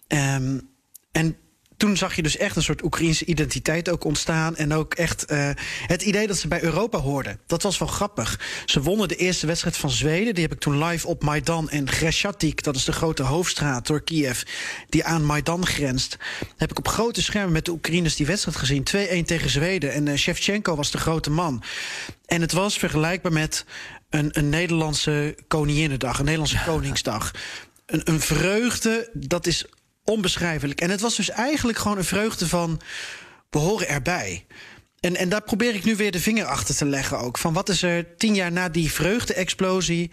[0.08, 0.69] Um,
[1.12, 1.38] en
[1.82, 4.56] toen zag je dus echt een soort Oekraïnse identiteit ook ontstaan.
[4.56, 5.50] En ook echt uh,
[5.88, 7.39] het idee dat ze bij Europa hoorden.
[7.48, 8.39] Dat was wel grappig.
[8.65, 10.34] Ze wonnen de eerste wedstrijd van Zweden.
[10.34, 12.63] Die heb ik toen live op Maidan en Greshatik.
[12.63, 14.41] Dat is de grote hoofdstraat door Kiev.
[14.89, 16.17] Die aan Maidan grenst.
[16.58, 18.88] Heb ik op grote schermen met de Oekraïners die wedstrijd gezien.
[19.24, 19.94] 2-1 tegen Zweden.
[19.94, 21.63] En uh, Shevchenko was de grote man.
[22.26, 23.65] En het was vergelijkbaar met
[24.10, 26.17] een, een Nederlandse Koninginnedag.
[26.17, 26.63] Een Nederlandse ja.
[26.63, 27.32] Koningsdag.
[27.86, 29.65] Een, een vreugde, dat is
[30.04, 30.82] onbeschrijfelijk.
[30.82, 32.82] En het was dus eigenlijk gewoon een vreugde van...
[33.50, 34.46] we horen erbij.
[35.00, 37.38] En, en daar probeer ik nu weer de vinger achter te leggen ook.
[37.38, 40.12] Van wat is er tien jaar na die vreugde-explosie...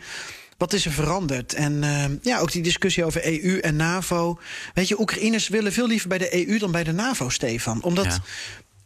[0.58, 1.54] Wat is er veranderd?
[1.54, 4.38] En uh, ja, ook die discussie over EU en NAVO.
[4.74, 7.82] Weet je, Oekraïners willen veel liever bij de EU dan bij de NAVO, Stefan.
[7.82, 8.20] Omdat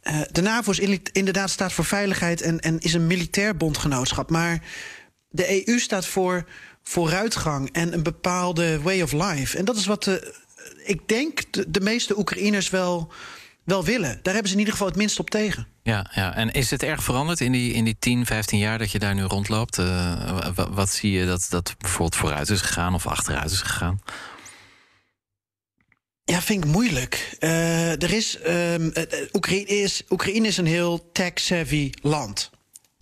[0.02, 0.12] ja.
[0.12, 4.30] uh, de NAVO is inderdaad staat voor veiligheid en, en is een militair bondgenootschap.
[4.30, 4.62] Maar
[5.28, 6.44] de EU staat voor
[6.82, 9.58] vooruitgang en een bepaalde way of life.
[9.58, 10.34] En dat is wat de
[10.84, 13.12] ik denk de, de meeste Oekraïners wel,
[13.64, 14.20] wel willen.
[14.22, 15.66] Daar hebben ze in ieder geval het minst op tegen.
[15.82, 18.90] Ja, ja, en is het erg veranderd in die, in die 10, 15 jaar dat
[18.90, 19.78] je daar nu rondloopt?
[19.78, 24.00] Uh, wat, wat, zie je dat, dat bijvoorbeeld vooruit is gegaan of achteruit is gegaan?
[26.24, 27.36] Ja, vind ik moeilijk.
[27.40, 28.92] Uh, er is, um,
[29.32, 32.50] Oekraïne, is, Oekraïne is een heel tech-savvy land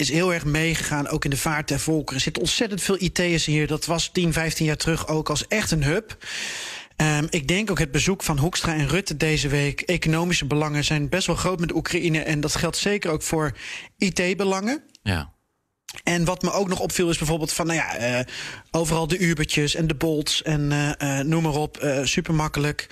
[0.00, 2.14] is heel erg meegegaan, ook in de vaart der volkeren.
[2.14, 3.66] Er zitten ontzettend veel IT'ers hier.
[3.66, 6.16] Dat was 10, 15 jaar terug ook als echt een hub.
[7.00, 9.80] Um, ik denk ook het bezoek van Hoekstra en Rutte deze week.
[9.80, 12.18] Economische belangen zijn best wel groot met Oekraïne.
[12.18, 13.56] En dat geldt zeker ook voor
[13.98, 14.82] IT-belangen.
[15.02, 15.32] Ja.
[16.04, 18.24] En wat me ook nog opviel is bijvoorbeeld van, nou ja, uh,
[18.70, 22.86] overal de Ubertjes en de Bolts en uh, uh, noem maar op, super makkelijk.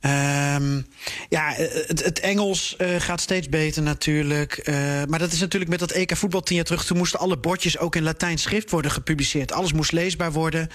[0.00, 0.86] Um,
[1.28, 4.62] ja, het, het Engels gaat steeds beter natuurlijk.
[5.08, 6.84] maar dat is natuurlijk met dat EK voetbal tien jaar terug.
[6.84, 9.52] Toen moesten alle bordjes ook in Latijns schrift worden gepubliceerd.
[9.52, 10.68] Alles moest leesbaar worden.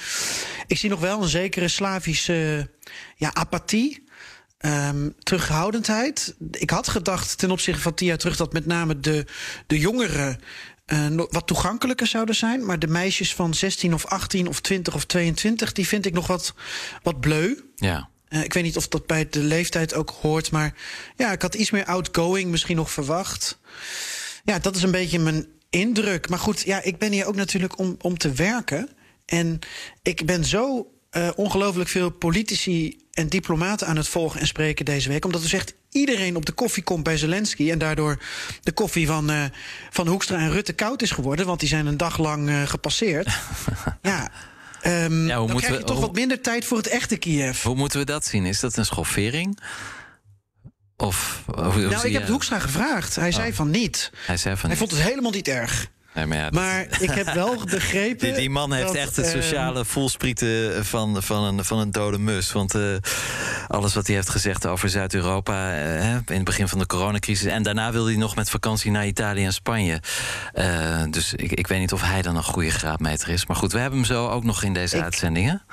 [0.68, 2.70] Ik zie nog wel een zekere Slavische
[3.16, 4.04] ja, apathie.
[4.60, 6.36] Um, terughoudendheid.
[6.52, 9.26] Ik had gedacht ten opzichte van tien jaar terug dat met name de,
[9.68, 10.40] de jongeren
[10.94, 12.66] uh, wat toegankelijker zouden zijn.
[12.66, 16.28] Maar de meisjes van 16 of 18 of 20 of 22, die vind ik nog
[16.28, 16.54] wat,
[17.04, 17.56] wat bleu.
[17.76, 18.10] Ja.
[18.30, 20.52] Uh, ik weet niet of dat bij de leeftijd ook hoort.
[20.52, 20.74] Maar
[21.16, 23.60] ja, ik had iets meer outgoing misschien nog verwacht.
[24.44, 26.30] Ja, dat is een beetje mijn indruk.
[26.30, 28.90] Maar goed, ja, ik ben hier ook natuurlijk om, om te werken.
[29.26, 29.60] En
[30.02, 35.10] ik ben zo uh, ongelooflijk veel politici en diplomaten aan het volgen en spreken deze
[35.10, 35.26] week.
[35.26, 37.72] Omdat er zegt iedereen op de koffie komt bij Zelensky.
[37.72, 38.22] En daardoor
[38.62, 39.44] de koffie van, uh,
[39.90, 41.46] van Hoekstra en Rutte koud is geworden.
[41.46, 43.28] Want die zijn een dag lang uh, gepasseerd.
[44.02, 44.30] ja.
[44.86, 47.64] Um, ja, hoe dan krijg je toch hoe, wat minder tijd voor het echte Kiev.
[47.64, 48.46] Hoe moeten we dat zien?
[48.46, 49.60] Is dat een schoffering?
[50.98, 53.16] Of, of nou, ik heb het Hoekstra gevraagd.
[53.16, 53.36] Hij oh.
[53.36, 54.12] zei van niet.
[54.26, 54.90] Hij zei van Hij niet.
[54.90, 55.88] vond het helemaal niet erg.
[56.16, 58.28] Nee, maar, ja, dat- Maar ik heb wel begrepen.
[58.28, 61.92] die, die man heeft dat, echt het ehm, sociale voelsprieten van, van, een, van een
[61.92, 62.52] dode mus.
[62.52, 62.82] Want eh,
[63.68, 67.46] alles wat hij heeft gezegd over Zuid-Europa eh, in het begin van de coronacrisis.
[67.52, 70.02] En daarna wilde hij nog met vakantie naar Italië en Spanje.
[70.54, 73.46] Eh, dus ik, ik weet niet of hij dan een goede graadmeter is.
[73.46, 75.64] Maar goed, we hebben hem zo ook nog in deze Ik- uitzendingen.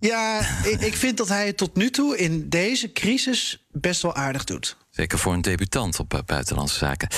[0.00, 4.14] Ja, ik, ik vind dat hij het tot nu toe in deze crisis best wel
[4.14, 4.76] aardig doet.
[4.96, 7.08] Zeker voor een debutant op eh, buitenlandse zaken.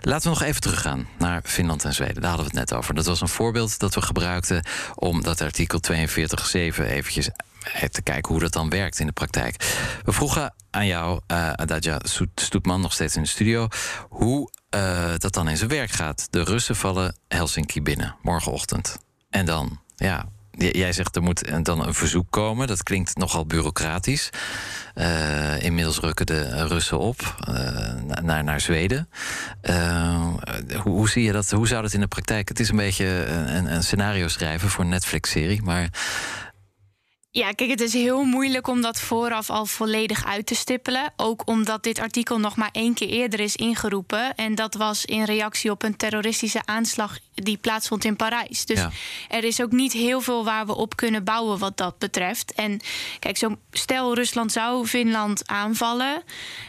[0.00, 2.14] Laten we nog even teruggaan naar Finland en Zweden.
[2.14, 2.94] Daar hadden we het net over.
[2.94, 5.96] Dat was een voorbeeld dat we gebruikten om dat artikel 42.7
[6.54, 7.30] eventjes
[7.72, 9.56] eh, te kijken hoe dat dan werkt in de praktijk.
[10.04, 12.00] We vroegen aan jou, eh Adadja
[12.34, 13.68] Stoetman, nog steeds in de studio,
[14.08, 14.50] hoe
[15.18, 16.26] dat dan in zijn werk gaat.
[16.30, 18.98] De Russen vallen Helsinki binnen morgenochtend.
[19.30, 22.66] En dan, ja, jij zegt er moet dan een verzoek komen.
[22.66, 24.30] Dat klinkt nogal bureaucratisch.
[24.94, 27.54] Eh, inmiddels rukken de Russen op eh,
[28.06, 29.08] na- naar, naar Zweden.
[29.60, 30.26] Eh,
[30.82, 31.50] hoe, hoe zie je dat?
[31.50, 32.48] Hoe zou dat in de praktijk?
[32.48, 35.88] Het is een beetje een, een scenario schrijven voor een Netflix-serie, maar
[37.36, 41.12] Ja, kijk, het is heel moeilijk om dat vooraf al volledig uit te stippelen.
[41.16, 44.34] Ook omdat dit artikel nog maar één keer eerder is ingeroepen.
[44.34, 48.64] En dat was in reactie op een terroristische aanslag die plaatsvond in Parijs.
[48.64, 48.90] Dus Ja.
[49.28, 52.52] er is ook niet heel veel waar we op kunnen bouwen wat dat betreft.
[52.52, 52.80] En
[53.18, 56.22] kijk, zo, stel Rusland zou Finland aanvallen.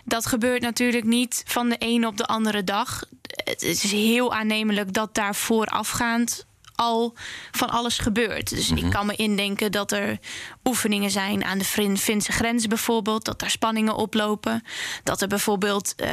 [0.06, 3.04] Dat gebeurt natuurlijk niet van de ene op de andere dag.
[3.44, 7.14] Het is heel aannemelijk dat daar voorafgaand al
[7.52, 8.50] van alles gebeurt.
[8.50, 10.18] Dus ik kan me indenken dat er
[10.64, 14.64] oefeningen zijn aan de Fin- Finse grens bijvoorbeeld, dat daar spanningen oplopen,
[15.04, 16.10] dat er bijvoorbeeld eh,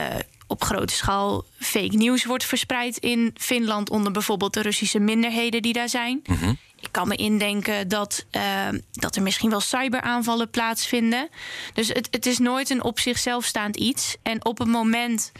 [0.46, 5.72] op grote schaal fake nieuws wordt verspreid in Finland onder bijvoorbeeld de Russische minderheden die
[5.72, 6.22] daar zijn.
[6.82, 11.28] Ik kan me indenken dat, eh, dat er misschien wel cyberaanvallen plaatsvinden.
[11.74, 14.16] Dus het, het is nooit een op zichzelf staand iets.
[14.22, 15.32] En op het moment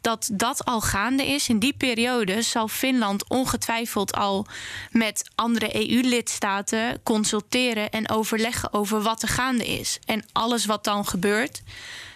[0.00, 4.46] dat dat al gaande is, in die periode zal Finland ongetwijfeld al
[4.90, 9.98] met andere EU-lidstaten consulteren en overleggen over wat er gaande is.
[10.04, 11.62] En alles wat dan gebeurt,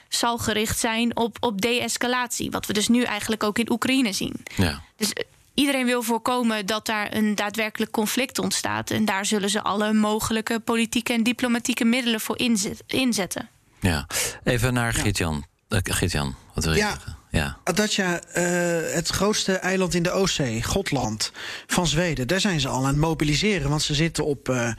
[0.08, 2.50] zal gericht zijn op, op de-escalatie.
[2.50, 4.34] Wat we dus nu eigenlijk ook in Oekraïne zien.
[4.56, 4.82] ja.
[4.96, 8.90] Dus eh, iedereen wil voorkomen dat daar een daadwerkelijk conflict ontstaat.
[8.90, 13.48] En daar zullen ze alle mogelijke politieke en diplomatieke middelen voor inzet- inzetten.
[13.80, 14.06] ja.
[14.44, 15.44] Even naar Geert-Jan.
[15.68, 15.78] Eh,
[16.54, 16.90] wat wil je Ja.
[16.90, 17.16] zeggen?
[17.34, 17.56] Ja.
[17.64, 18.44] Adatja, eh,
[18.94, 21.32] het grootste eiland in de Oostzee, Gotland,
[21.66, 23.68] van Zweden, daar zijn ze al aan het mobiliseren.
[23.68, 24.72] Want ze zitten op eh,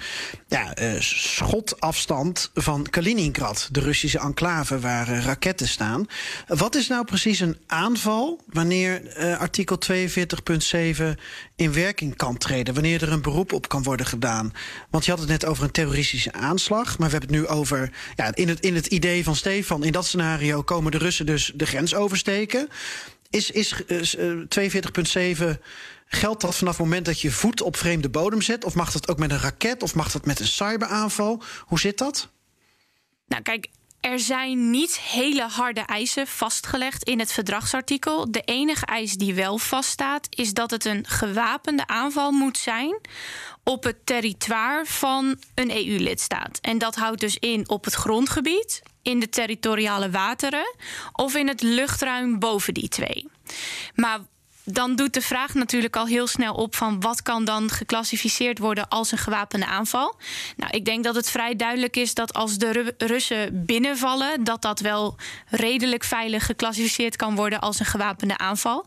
[0.48, 6.08] ja, eh, schotafstand van Kaliningrad, de Russische enclave waar raketten staan.
[6.48, 11.18] Wat is nou precies een aanval wanneer artikel 42.7
[11.56, 12.74] in werking kan treden?
[12.74, 14.54] Wanneer er een beroep op kan worden gedaan?
[14.90, 17.92] Want je had het net over een terroristische aanslag, maar we hebben het nu over
[18.16, 21.52] ja, in, het, in het idee van Stefan, in dat scenario komen de Russen dus
[21.56, 22.68] de grens oversteken.
[23.30, 24.30] Is, is eh,
[25.44, 25.60] 42.7
[26.08, 28.66] geldt dat vanaf het moment dat je voet op vreemde bodem zet?
[28.66, 29.84] Of mag dat ook met een raket?
[29.84, 31.44] Of mag dat met een cyberaanval?
[31.62, 32.30] Hoe zit dat?
[33.28, 33.68] Nou, kijk.
[34.06, 38.32] Er zijn niet hele harde eisen vastgelegd in het verdragsartikel.
[38.32, 43.00] De enige eis die wel vaststaat, is dat het een gewapende aanval moet zijn
[43.64, 46.60] op het territoire van een EU-lidstaat.
[46.62, 50.76] En dat houdt dus in op het grondgebied, in de territoriale wateren
[51.12, 53.28] of in het luchtruim boven die twee.
[53.96, 54.20] Maar
[54.66, 58.88] dan doet de vraag natuurlijk al heel snel op van wat kan dan geclassificeerd worden
[58.88, 60.16] als een gewapende aanval.
[60.58, 64.62] Nou, ik denk dat het vrij duidelijk is dat als de Ru- Russen binnenvallen, dat
[64.62, 65.16] dat wel
[65.50, 68.86] redelijk veilig geclassificeerd kan worden als een gewapende aanval.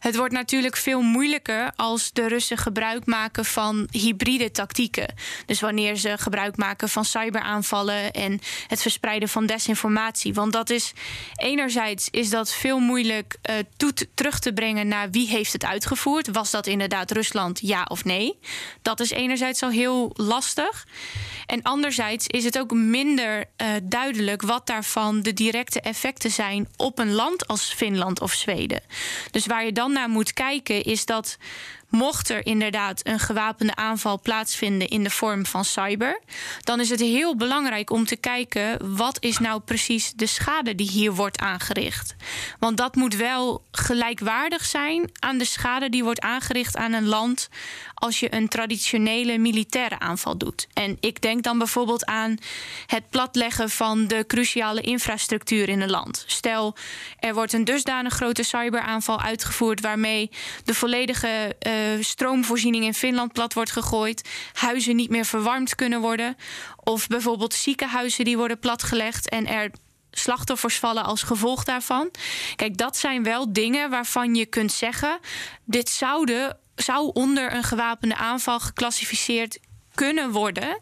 [0.00, 5.14] Het wordt natuurlijk veel moeilijker als de Russen gebruik maken van hybride tactieken.
[5.46, 10.34] Dus wanneer ze gebruik maken van cyberaanvallen en het verspreiden van desinformatie.
[10.34, 10.92] Want dat is
[11.36, 15.64] enerzijds is dat veel moeilijk eh, toe te- terug te brengen naar wie heeft het
[15.64, 16.28] uitgevoerd.
[16.28, 18.38] Was dat inderdaad Rusland, ja of nee?
[18.82, 20.86] Dat is enerzijds al heel lastig.
[21.46, 26.98] En anderzijds is het ook minder eh, duidelijk wat daarvan de directe effecten zijn op
[26.98, 28.80] een land als Finland of Zweden.
[29.30, 31.36] Dus waar je dan naar moet kijken is dat
[31.96, 36.20] mocht er inderdaad een gewapende aanval plaatsvinden in de vorm van cyber,
[36.60, 40.90] dan is het heel belangrijk om te kijken wat is nou precies de schade die
[40.90, 42.16] hier wordt aangericht.
[42.58, 47.48] Want dat moet wel gelijkwaardig zijn aan de schade die wordt aangericht aan een land
[47.98, 50.66] als je een traditionele militaire aanval doet.
[50.72, 52.36] En ik denk dan bijvoorbeeld aan
[52.86, 56.24] het platleggen van de cruciale infrastructuur in een land.
[56.26, 56.76] Stel,
[57.18, 60.30] er wordt een dusdanig grote cyberaanval uitgevoerd waarmee
[60.64, 66.36] de volledige eh, stroomvoorziening in Finland plat wordt gegooid, huizen niet meer verwarmd kunnen worden,
[66.84, 69.70] of bijvoorbeeld ziekenhuizen die worden platgelegd en er
[70.10, 72.10] slachtoffers vallen als gevolg daarvan.
[72.56, 75.18] Kijk, dat zijn wel dingen waarvan je kunt zeggen:
[75.64, 79.58] dit zouden zou onder een gewapende aanval geclassificeerd
[79.94, 80.80] kunnen worden.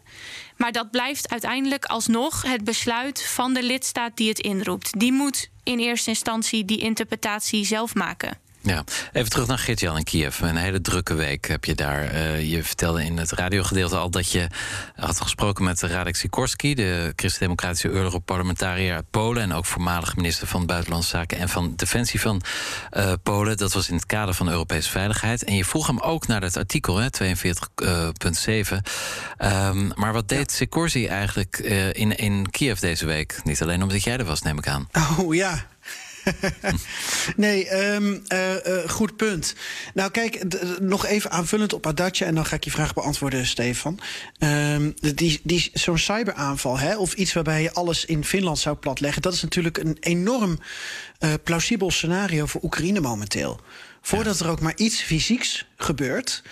[0.57, 4.99] Maar dat blijft uiteindelijk alsnog het besluit van de lidstaat die het inroept.
[4.99, 8.44] Die moet in eerste instantie die interpretatie zelf maken.
[8.65, 10.39] Ja, even terug naar Geert-Jan in Kiev.
[10.39, 12.13] Een hele drukke week heb je daar.
[12.13, 14.47] Uh, je vertelde in het radiogedeelte al dat je
[14.95, 16.75] had gesproken met Radek Sikorski...
[16.75, 19.43] de christendemocratische Europarlementariër uit Polen...
[19.43, 22.41] en ook voormalig minister van Buitenlandse Zaken en van Defensie van
[22.97, 23.57] uh, Polen.
[23.57, 25.43] Dat was in het kader van Europese veiligheid.
[25.43, 27.07] En je vroeg hem ook naar dat artikel, 42.7.
[29.37, 30.55] Uh, um, maar wat deed ja.
[30.55, 33.39] Sikorski eigenlijk uh, in, in Kiev deze week?
[33.43, 34.89] Niet alleen omdat jij er was, neem ik aan.
[35.17, 35.65] Oh ja,
[37.35, 39.55] nee, um, uh, uh, goed punt.
[39.93, 40.43] Nou, kijk,
[40.81, 42.25] nog even aanvullend op Adatje...
[42.25, 43.99] en dan ga ik je vraag beantwoorden, Stefan.
[44.39, 49.21] Um, die, die, Zo'n cyberaanval, hè, of iets waarbij je alles in Finland zou platleggen...
[49.21, 50.59] dat is natuurlijk een enorm
[51.19, 53.59] uh, plausibel scenario voor Oekraïne momenteel.
[54.01, 56.43] Voordat er ook maar iets fysieks gebeurt,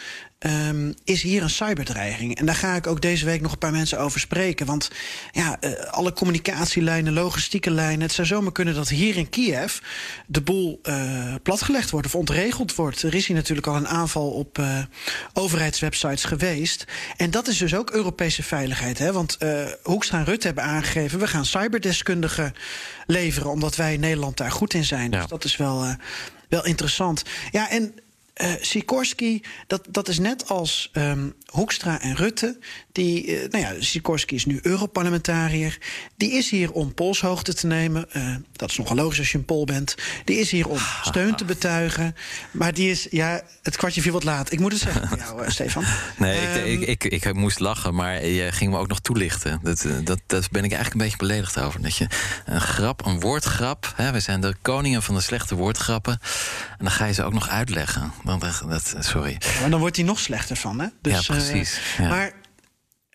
[0.46, 2.38] um, is hier een cyberdreiging.
[2.38, 4.66] En daar ga ik ook deze week nog een paar mensen over spreken.
[4.66, 4.92] Want
[5.32, 8.02] ja, uh, alle communicatielijnen, logistieke lijnen...
[8.02, 9.78] het zou zomaar kunnen dat hier in Kiev
[10.28, 13.04] de boel uh, platgelegd wordt of ontregeld wordt.
[13.04, 14.80] Er is hier natuurlijk al een aanval op uh,
[15.34, 16.86] overheidswebsites geweest.
[17.18, 18.98] En dat is dus ook Europese veiligheid.
[18.98, 19.12] Hè?
[19.12, 19.38] Want
[19.84, 21.20] Hoekstra en Rutte hebben aangegeven...
[21.20, 22.54] we gaan cyberdeskundigen
[23.08, 25.12] leveren, omdat wij in Nederland daar goed in zijn.
[25.12, 25.20] Ja.
[25.20, 25.96] Dus dat is wel,
[26.50, 27.24] wel interessant.
[27.52, 27.94] Ja, en
[28.42, 32.60] Uh, Sikorski, dat, dat is net als um, Hoekstra en Rutte.
[32.92, 35.78] Die, uh, nou ja, Sikorski is nu Europarlementariër.
[36.18, 38.06] Die is hier om polshoogte te nemen.
[38.14, 39.96] Uh, dat is nogal logisch als je een pol bent.
[40.26, 40.78] Die is hier om
[41.10, 42.16] steun te betuigen.
[42.52, 44.52] Maar die is, ja, het kwartje viel wat laat.
[44.52, 45.84] Ik moet het zeggen van jou, Stefan.
[46.18, 49.60] Nee, um, ik, ik, ik, ik, moest lachen, maar je ging me ook nog toelichten.
[49.64, 51.82] Dat, dat, dat ben ik eigenlijk een beetje beledigd over.
[51.82, 52.08] Dat je
[52.46, 53.94] een grap, een woordgrap.
[53.96, 56.20] Hè, we zijn de koningen van de slechte woordgrappen.
[56.78, 58.12] En dan ga je ze ook nog uitleggen.
[58.24, 59.38] Dan, dat, sorry.
[59.60, 60.88] Maar dan wordt hij nog slechter van, hè?
[61.02, 61.80] Dus, ja, precies.
[61.80, 62.10] Uh, ja.
[62.10, 62.34] Maar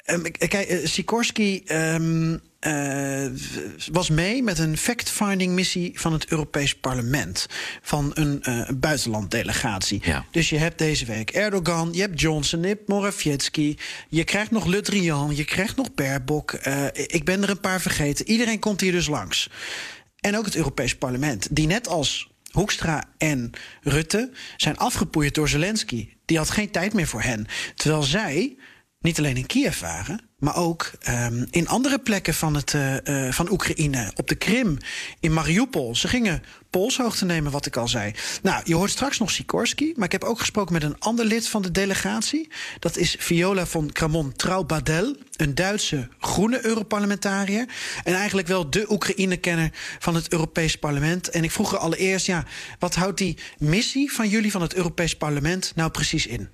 [0.06, 3.26] um, kijk, uh, Sikorski um, uh,
[3.92, 7.46] was mee met een fact-finding missie van het Europees Parlement.
[7.82, 10.00] Van een uh, buitenlanddelegatie.
[10.04, 10.24] Ja.
[10.30, 13.78] Dus je hebt deze week Erdogan, je hebt Johnson, je hebt Morawiecki.
[14.09, 16.52] Je krijgt nog Le Drian, je krijgt nog Baerbock.
[16.92, 18.28] Ik ben er een paar vergeten.
[18.28, 19.50] Iedereen komt hier dus langs.
[20.20, 23.50] En ook het Europees Parlement, die net als Hoekstra en
[23.82, 26.09] Rutte zijn afgepoeierd door Zelensky.
[26.24, 27.46] Die had geen tijd meer voor hen.
[27.74, 28.56] Terwijl zij
[29.00, 33.32] niet alleen in Kiev waren, maar ook um, in andere plekken van, het, uh, uh,
[33.32, 34.12] van Oekraïne.
[34.16, 34.78] Op de Krim,
[35.20, 35.97] in Mariupol.
[35.97, 38.14] Ze gingen polshoogte nemen, wat ik al zei.
[38.43, 39.93] Nou, je hoort straks nog Sikorski.
[39.97, 42.49] Maar ik heb ook gesproken met een ander lid van de delegatie.
[42.78, 45.16] Dat is Viola von Kramon Traubadel.
[45.36, 47.68] Een Duitse groene Europarlementariër.
[48.05, 51.28] En eigenlijk wel de Oekraïne-kenner van het Europees Parlement.
[51.28, 52.45] En ik vroeg er allereerst, ja,
[52.78, 56.49] wat houdt die missie van jullie van het Europees Parlement nou precies in?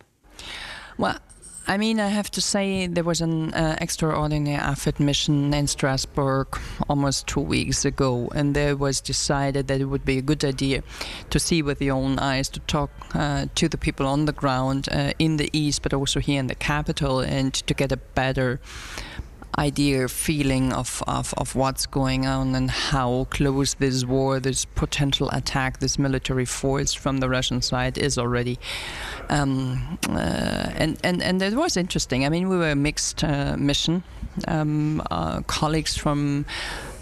[0.97, 1.18] Well,
[1.66, 6.46] I mean, I have to say there was an uh, extraordinary AFID mission in Strasbourg
[6.90, 10.82] almost two weeks ago, and there was decided that it would be a good idea
[11.30, 14.88] to see with your own eyes, to talk uh, to the people on the ground
[14.92, 18.60] uh, in the east, but also here in the capital, and to get a better
[19.59, 25.30] idea, feeling of, of, of what's going on and how close this war, this potential
[25.30, 28.59] attack, this military force from the Russian side is already.
[29.28, 32.24] Um, uh, and, and, and it was interesting.
[32.24, 34.02] I mean, we were a mixed uh, mission.
[34.48, 36.44] Um, uh, colleagues from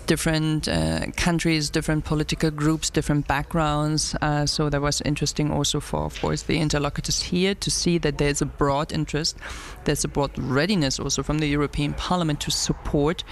[0.07, 4.15] different uh, countries, different political groups, different backgrounds.
[4.21, 8.19] Uh, so that was interesting also for, of course, the interlocutors here to see that
[8.19, 9.37] there's a broad interest,
[9.85, 13.25] there's a broad readiness also from the European Parliament to support,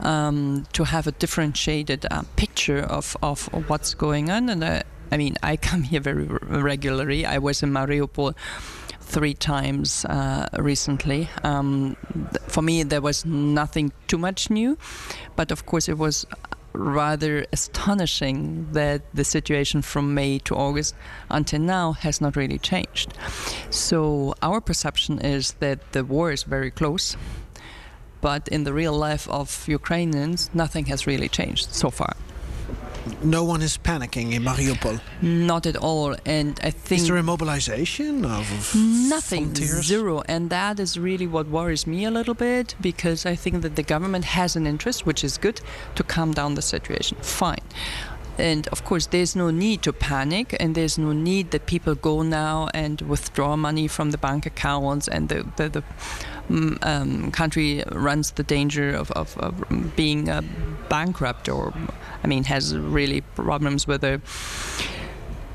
[0.00, 4.48] um, to have a differentiated uh, picture of, of what's going on.
[4.48, 7.26] And uh, I mean, I come here very regularly.
[7.26, 8.34] I was in Mariupol
[9.04, 11.28] three times uh, recently.
[11.42, 11.96] Um,
[12.48, 14.76] for me, there was nothing too much new,
[15.36, 16.26] but of course, it was
[16.72, 20.94] rather astonishing that the situation from May to August
[21.30, 23.14] until now has not really changed.
[23.70, 27.16] So, our perception is that the war is very close.
[28.20, 32.16] But in the real life of Ukrainians, nothing has really changed so far
[33.22, 35.00] no one is panicking in Mariupol.
[35.22, 39.86] Not at all, and I think is there a mobilization of nothing, volunteers?
[39.86, 43.76] zero, and that is really what worries me a little bit because I think that
[43.76, 45.60] the government has an interest, which is good,
[45.96, 47.16] to calm down the situation.
[47.20, 47.62] Fine.
[48.38, 52.22] And of course, there's no need to panic, and there's no need that people go
[52.22, 58.32] now and withdraw money from the bank accounts, and the, the, the um, country runs
[58.32, 60.42] the danger of, of, of being uh,
[60.88, 61.72] bankrupt or,
[62.22, 64.20] I mean, has really problems with the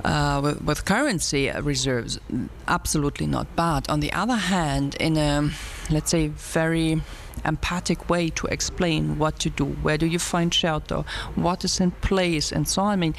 [0.04, 2.20] uh, with, with, currency reserves,
[2.68, 3.48] absolutely not.
[3.56, 5.50] But on the other hand, in a
[5.90, 7.02] let's say very
[7.46, 11.04] empathic way to explain what to do, where do you find shelter,
[11.36, 12.94] what is in place, and so on.
[12.94, 13.16] I mean,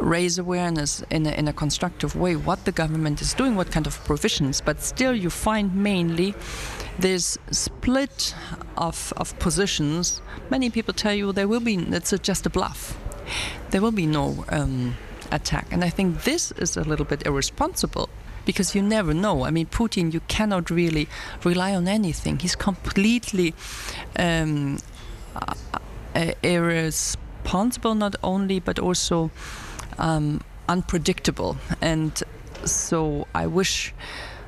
[0.00, 3.86] raise awareness in a, in a constructive way what the government is doing, what kind
[3.86, 6.34] of provisions, but still you find mainly
[6.98, 8.34] this split
[8.76, 10.20] of, of positions.
[10.50, 12.98] Many people tell you there will be, it's just a bluff.
[13.70, 14.96] There will be no um,
[15.32, 15.66] attack.
[15.70, 18.08] And I think this is a little bit irresponsible
[18.44, 19.44] because you never know.
[19.44, 21.08] I mean, Putin, you cannot really
[21.44, 22.38] rely on anything.
[22.38, 23.54] He's completely
[24.18, 24.78] um,
[26.42, 29.30] irresponsible, not only, but also
[29.98, 31.56] um, unpredictable.
[31.80, 32.22] And
[32.64, 33.92] so I wish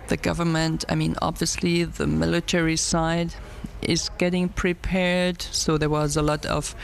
[0.08, 3.34] the government, I mean, obviously the military side
[3.82, 5.42] is getting prepared.
[5.42, 6.74] So there was a lot of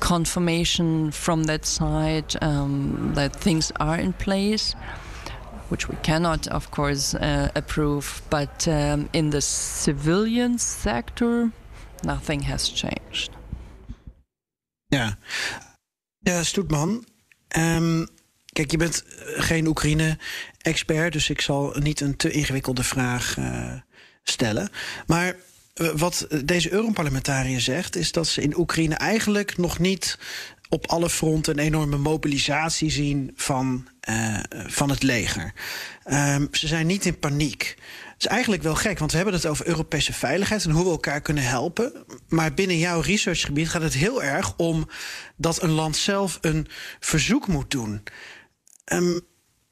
[0.00, 4.74] confirmation from that side um, that things are in place,
[5.68, 8.22] which we cannot, of course, uh, approve.
[8.28, 11.52] But um, in the civilian sector,
[12.02, 13.30] nothing has changed.
[14.86, 15.18] Ja,
[16.18, 17.04] ja Stoetman.
[17.56, 18.06] Um,
[18.52, 19.04] kijk, je bent
[19.36, 23.72] geen Oekraïne-expert, dus ik zal niet een te ingewikkelde vraag uh,
[24.22, 24.68] stellen.
[25.06, 25.34] Maar
[25.96, 30.18] wat deze Europarlementariër zegt, is dat ze in Oekraïne eigenlijk nog niet
[30.68, 35.52] op alle fronten een enorme mobilisatie zien van, uh, van het leger.
[36.12, 37.74] Um, ze zijn niet in paniek.
[38.12, 40.90] Het is eigenlijk wel gek, want we hebben het over Europese veiligheid en hoe we
[40.90, 41.92] elkaar kunnen helpen.
[42.28, 44.88] Maar binnen jouw researchgebied gaat het heel erg om
[45.36, 46.66] dat een land zelf een
[47.00, 48.02] verzoek moet doen.
[48.92, 49.20] Um,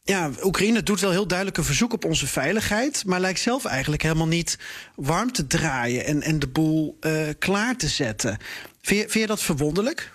[0.09, 4.03] ja, Oekraïne doet wel heel duidelijk een verzoek op onze veiligheid, maar lijkt zelf eigenlijk
[4.03, 4.59] helemaal niet
[4.95, 8.39] warm te draaien en, en de boel uh, klaar te zetten.
[8.81, 10.13] Vind je, vind je dat verwonderlijk?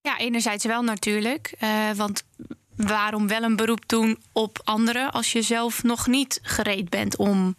[0.00, 1.54] Ja, enerzijds wel natuurlijk.
[1.62, 2.24] Uh, want
[2.76, 7.56] waarom wel een beroep doen op anderen als je zelf nog niet gereed bent om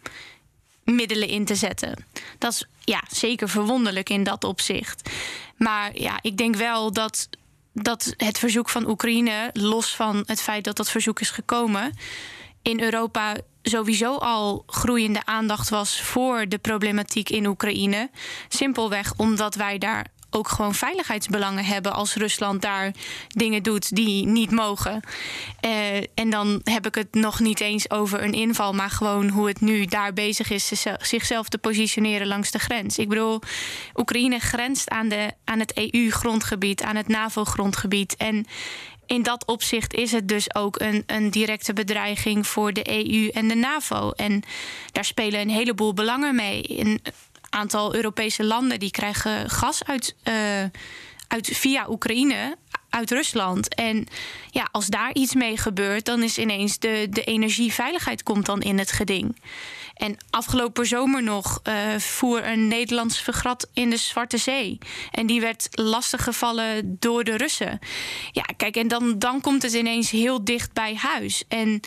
[0.84, 2.04] middelen in te zetten?
[2.38, 5.10] Dat is ja, zeker verwonderlijk in dat opzicht.
[5.56, 7.28] Maar ja, ik denk wel dat
[7.72, 11.94] dat het verzoek van Oekraïne, los van het feit dat dat verzoek is gekomen,
[12.62, 18.10] in Europa sowieso al groeiende aandacht was voor de problematiek in Oekraïne.
[18.48, 22.92] Simpelweg omdat wij daar ook gewoon veiligheidsbelangen hebben als Rusland daar
[23.28, 25.00] dingen doet die niet mogen.
[25.64, 29.48] Uh, en dan heb ik het nog niet eens over een inval, maar gewoon hoe
[29.48, 32.98] het nu daar bezig is zichzelf te positioneren langs de grens.
[32.98, 33.40] Ik bedoel,
[33.94, 38.16] Oekraïne grenst aan, de, aan het EU-grondgebied, aan het NAVO-grondgebied.
[38.16, 38.46] En
[39.06, 43.48] in dat opzicht is het dus ook een, een directe bedreiging voor de EU en
[43.48, 44.10] de NAVO.
[44.10, 44.42] En
[44.92, 46.62] daar spelen een heleboel belangen mee.
[47.50, 50.64] Aantal Europese landen die krijgen gas uit, uh,
[51.28, 52.56] uit via Oekraïne
[52.90, 53.74] uit Rusland.
[53.74, 54.06] En
[54.50, 58.78] ja, als daar iets mee gebeurt, dan is ineens de, de energieveiligheid komt dan in
[58.78, 59.36] het geding.
[59.94, 64.78] En afgelopen zomer nog uh, voer een Nederlands vergrat in de Zwarte Zee.
[65.10, 67.78] En die werd lastiggevallen door de Russen.
[68.32, 71.44] Ja, kijk, en dan, dan komt het ineens heel dicht bij huis.
[71.48, 71.80] En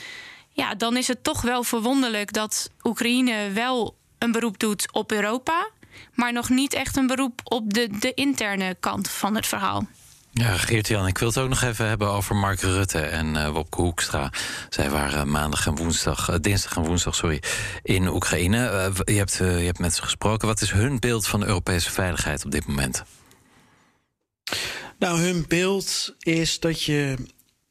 [0.49, 5.69] ja, dan is het toch wel verwonderlijk dat Oekraïne wel een beroep doet op Europa,
[6.13, 9.87] maar nog niet echt een beroep op de, de interne kant van het verhaal.
[10.31, 13.81] Ja, Geert-Jan, ik wil het ook nog even hebben over Mark Rutte en uh, Wopke
[13.81, 14.31] Hoekstra.
[14.69, 17.41] Zij waren maandag en woensdag, uh, dinsdag en woensdag, sorry,
[17.83, 18.57] in Oekraïne.
[18.57, 20.47] Uh, je, hebt, je hebt met ze gesproken.
[20.47, 23.03] Wat is hun beeld van de Europese veiligheid op dit moment?
[24.99, 27.15] Nou, hun beeld is dat je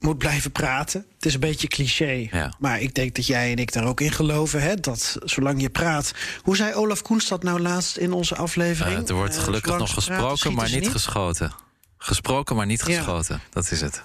[0.03, 1.07] moet blijven praten.
[1.15, 2.29] Het is een beetje cliché.
[2.59, 4.63] Maar ik denk dat jij en ik daar ook in geloven.
[4.63, 6.13] Hè, dat zolang je praat.
[6.43, 9.03] Hoe zei Olaf Koens dat nou laatst in onze aflevering?
[9.03, 11.53] Uh, er wordt uh, gelukkig nog gesproken, maar niet, geschoten.
[11.99, 13.41] Gesproken, maar niet geschoten.
[13.51, 14.03] Dat is het.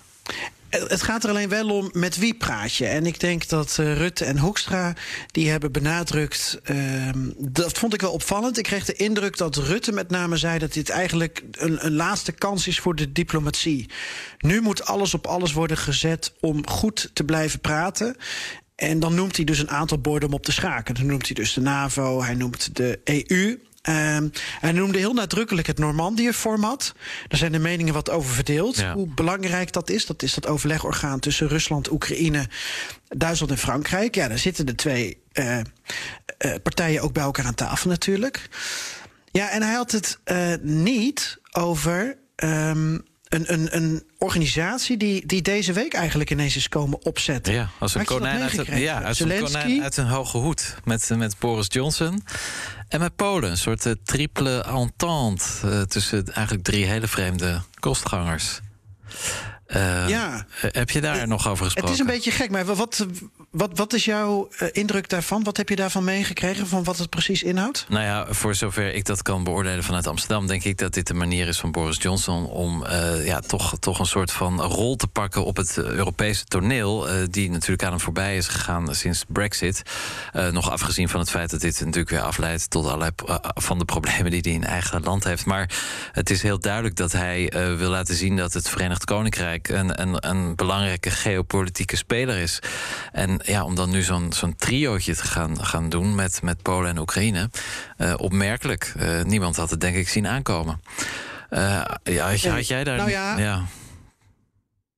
[0.69, 2.85] Het gaat er alleen wel om met wie praat je.
[2.85, 4.93] En ik denk dat uh, Rutte en Hoekstra
[5.31, 6.59] die hebben benadrukt.
[6.71, 8.57] Uh, dat vond ik wel opvallend.
[8.57, 12.31] Ik kreeg de indruk dat Rutte met name zei dat dit eigenlijk een, een laatste
[12.31, 13.89] kans is voor de diplomatie.
[14.37, 18.15] Nu moet alles op alles worden gezet om goed te blijven praten.
[18.75, 20.95] En dan noemt hij dus een aantal borden om op te schaken.
[20.95, 23.59] Dan noemt hij dus de NAVO, hij noemt de EU.
[23.89, 26.93] Um, hij noemde heel nadrukkelijk het Normandië-format.
[27.27, 28.83] Daar zijn de meningen wat over verdeeld.
[28.83, 30.05] Hoe belangrijk dat is.
[30.05, 32.47] Dat is dat overlegorgaan tussen Rusland, Oekraïne,
[33.07, 34.15] Duitsland en Frankrijk.
[34.15, 35.63] Ja, daar zitten de twee uh, uh,
[36.63, 38.49] partijen ook bij elkaar aan tafel natuurlijk.
[39.31, 42.17] Ja, en hij had het uh, niet over.
[42.43, 47.53] Um, een, een, een organisatie die, die deze week eigenlijk ineens is komen opzetten.
[47.53, 50.75] Ja, als een konijn, uit, ja, als een konijn uit een hoge hoed.
[50.83, 52.23] Met, met Boris Johnson.
[52.87, 53.51] En met Polen.
[53.51, 55.43] Een soort uh, triple entente.
[55.65, 58.59] Uh, tussen eigenlijk drie hele vreemde kostgangers.
[59.67, 60.45] Uh, ja.
[60.59, 61.91] Heb je daar nog over gesproken?
[61.91, 63.05] Het is een beetje gek, maar wat,
[63.57, 65.43] wat, wat is jouw uh, indruk daarvan?
[65.43, 67.85] Wat heb je daarvan meegekregen, van wat het precies inhoudt?
[67.89, 70.47] Nou ja, voor zover ik dat kan beoordelen vanuit Amsterdam...
[70.47, 72.47] denk ik dat dit de manier is van Boris Johnson...
[72.49, 77.07] om uh, ja, toch, toch een soort van rol te pakken op het Europese toneel...
[77.29, 79.81] die natuurlijk aan hem voorbij is gegaan sinds Brexit.
[80.51, 82.69] nog afgezien van het feit dat dit natuurlijk weer afleidt...
[82.69, 83.11] tot allerlei
[83.43, 85.45] van de problemen die hij in eigen land heeft.
[85.45, 85.69] Maar
[86.11, 88.35] het is heel duidelijk dat hij wil laten zien...
[88.35, 92.59] dat het Verenigd Koninkrijk een, een, een belangrijke geopolitieke speler is.
[93.11, 96.89] En ja, om dan nu zo'n zo'n triootje te gaan, gaan doen met, met Polen
[96.89, 97.49] en Oekraïne,
[97.97, 98.93] uh, opmerkelijk.
[98.97, 100.81] Uh, niemand had het denk ik zien aankomen.
[101.49, 102.97] Uh, ja, had, had, jij daar...
[102.97, 103.37] Nou ja...
[103.37, 103.65] ja.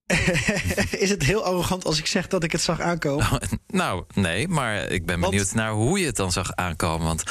[1.05, 3.27] is het heel arrogant als ik zeg dat ik het zag aankomen?
[3.29, 5.55] Nou, nou nee, maar ik ben benieuwd want...
[5.55, 7.07] naar hoe je het dan zag aankomen.
[7.07, 7.23] Want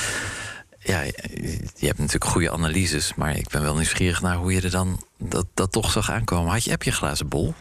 [0.79, 4.71] ja, je hebt natuurlijk goede analyses, maar ik ben wel nieuwsgierig naar hoe je er
[4.71, 6.53] dan dat, dat toch zag aankomen.
[6.53, 7.55] Had je, heb je glazen bol?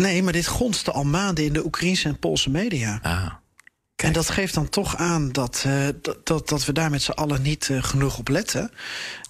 [0.00, 2.98] Nee, maar dit gonste al maanden in de Oekraïnse en Poolse media.
[3.02, 3.32] Ah.
[3.96, 5.88] En dat geeft dan toch aan dat, uh,
[6.24, 8.70] dat, dat we daar met z'n allen niet uh, genoeg op letten.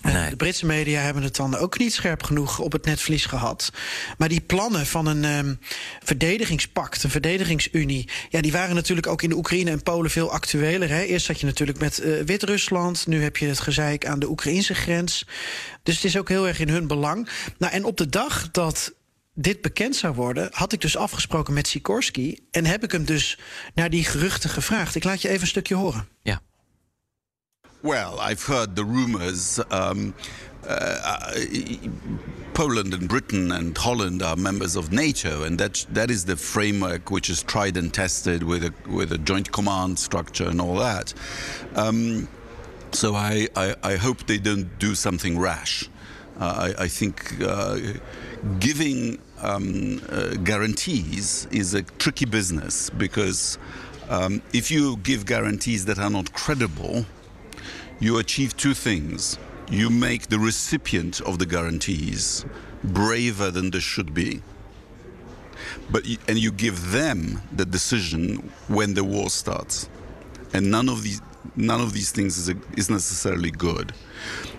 [0.07, 0.31] Uh, nee.
[0.31, 3.73] De Britse media hebben het dan ook niet scherp genoeg op het netvlies gehad.
[4.19, 5.59] Maar die plannen van een um,
[6.05, 8.09] verdedigingspact, een verdedigingsunie...
[8.29, 10.89] Ja, die waren natuurlijk ook in de Oekraïne en Polen veel actueler.
[10.89, 11.03] Hè?
[11.03, 13.07] Eerst zat je natuurlijk met Wit-Rusland.
[13.07, 15.27] Nu heb je het gezeik aan de Oekraïnse grens.
[15.83, 17.29] Dus het is ook heel erg in hun belang.
[17.59, 18.93] Nou, en op de dag dat
[19.35, 22.47] dit bekend zou worden, had ik dus afgesproken met Sikorski.
[22.51, 23.39] En heb ik hem dus
[23.75, 24.95] naar die geruchten gevraagd.
[24.95, 26.09] Ik laat je even een stukje horen.
[26.23, 26.41] Ja.
[27.81, 29.59] Well, I've heard the rumors.
[29.73, 30.15] Um,
[30.69, 31.31] uh,
[32.53, 37.11] Poland and Britain and Holland are members of NATO, and that that is the framework
[37.11, 41.15] which is tried and tested with a with a joint command structure and all that.
[41.75, 42.29] Um,
[42.93, 45.89] so I, I, I hope they don't do something rash.
[46.39, 47.79] Uh, I, I think uh,
[48.59, 53.59] giving um, uh, guarantees is a tricky business because
[54.09, 57.05] um, if you give guarantees that are not credible,
[58.01, 59.39] you achieve two things.
[59.71, 62.45] You make the recipient of the guarantees
[62.83, 64.43] braver than they should be.
[65.91, 69.89] But and you give them the decision when the war starts.
[70.55, 71.21] And none of these
[71.57, 73.93] none of these things is, is necessarily good.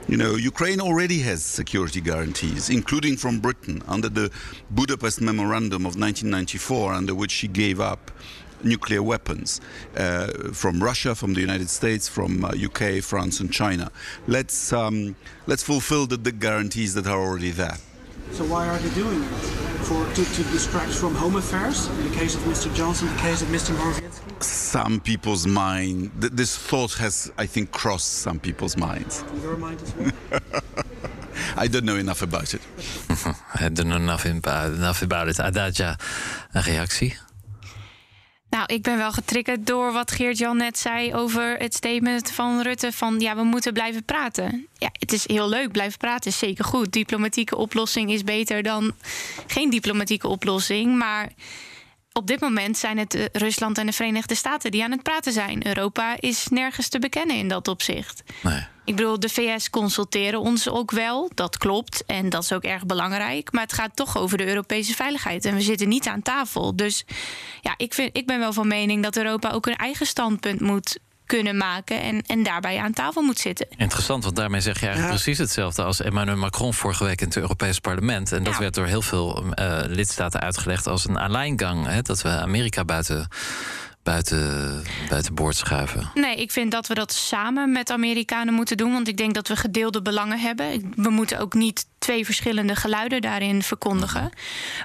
[0.08, 4.32] You know, Ukraine already has security guarantees, including from Britain under the
[4.72, 8.12] Budapest Memorandum of 1994, under which she gave up
[8.64, 9.62] nuclear weapons
[9.96, 13.92] uh, from Russia, from the United States, from uh, UK, France, and China.
[14.28, 15.16] Let's um,
[15.48, 17.78] let's fulfill the, the guarantees that are already there.
[18.32, 19.71] So why are they doing it?
[19.84, 21.88] For to, to distract from home affairs?
[21.88, 22.74] In the case of Mr.
[22.76, 23.76] Johnson, in the case of Mr.
[23.76, 24.44] Morawiecki?
[24.44, 29.24] Some people's mind, th this thought has, I think, crossed some people's minds.
[29.42, 30.12] Your mind as well?
[31.64, 32.62] I don't know enough about it.
[33.64, 35.40] I don't know enough about, enough about it.
[35.40, 36.00] Adadja,
[36.54, 37.14] een reactie?
[38.52, 42.92] Nou, ik ben wel getriggerd door wat Geert-Jan net zei over het statement van Rutte:
[42.92, 44.68] van ja, we moeten blijven praten.
[44.78, 46.92] Ja, het is heel leuk, blijven praten is zeker goed.
[46.92, 48.94] Diplomatieke oplossing is beter dan
[49.48, 50.98] geen diplomatieke oplossing.
[50.98, 51.32] Maar
[52.14, 55.34] op dit moment zijn het eh, Rusland en de Verenigde Staten die aan het praten
[55.34, 55.68] zijn.
[55.68, 58.24] Europa is nergens te bekennen in dat opzicht.
[58.44, 58.66] Nee.
[58.86, 62.06] Ik bedoel, de VS consulteren ons ook wel, dat klopt.
[62.06, 63.52] En dat is ook erg belangrijk.
[63.52, 65.46] Maar het gaat toch over de Europese veiligheid.
[65.46, 66.76] En we zitten niet aan tafel.
[66.76, 67.06] Dus
[67.62, 71.00] ja, ik, vind, ik ben wel van mening dat Europa ook een eigen standpunt moet
[71.38, 73.68] kunnen maken en, en daarbij aan tafel moet zitten.
[73.78, 77.38] Interessant, want daarmee zeg je eigenlijk precies hetzelfde als Emmanuel Macron vorige week in het
[77.38, 78.32] Europees Parlement.
[78.32, 82.02] En dat werd door heel veel uh, lidstaten uitgelegd als een alleingang.
[82.02, 83.28] dat we Amerika buiten
[84.04, 86.12] buiten, buiten boord schuiven?
[86.14, 88.92] Nee, ik vind dat we dat samen met Amerikanen moeten doen.
[88.92, 90.94] Want ik denk dat we gedeelde belangen hebben.
[90.96, 94.30] We moeten ook niet twee verschillende geluiden daarin verkondigen.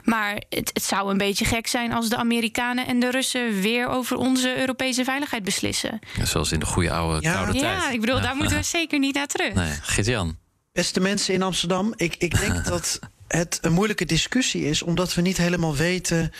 [0.04, 3.88] Maar het, het zou een beetje gek zijn als de Amerikanen en de Russen weer
[3.88, 5.98] over onze Europese veiligheid beslissen.
[6.16, 7.32] Ja, zoals in de goede oude ja.
[7.32, 7.82] koude tijd.
[7.82, 9.54] Ja, ik bedoel, daar moeten we zeker niet naar terug.
[9.54, 10.36] Nee, Gert-Jan.
[10.72, 12.98] Beste mensen in Amsterdam, ik, ik denk dat
[13.28, 16.32] het een moeilijke discussie is, omdat we niet helemaal weten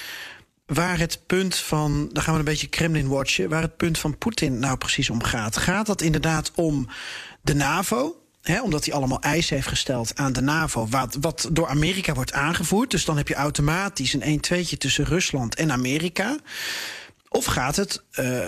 [0.66, 4.18] waar het punt van, dan gaan we een beetje Kremlin watchen, waar het punt van
[4.18, 5.56] Poetin nou precies om gaat.
[5.56, 6.88] Gaat dat inderdaad om
[7.42, 8.20] de NAVO?
[8.62, 12.90] omdat hij allemaal eisen heeft gesteld aan de NAVO, wat, wat door Amerika wordt aangevoerd.
[12.90, 16.38] Dus dan heb je automatisch een 1-2'tje tussen Rusland en Amerika.
[17.28, 18.38] Of gaat het uh,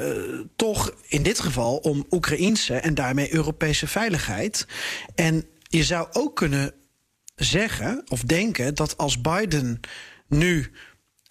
[0.57, 4.67] toch in dit geval om Oekraïnse en daarmee Europese veiligheid?
[5.15, 6.75] En je zou ook kunnen
[7.35, 9.81] zeggen of denken dat als Biden
[10.29, 10.71] nu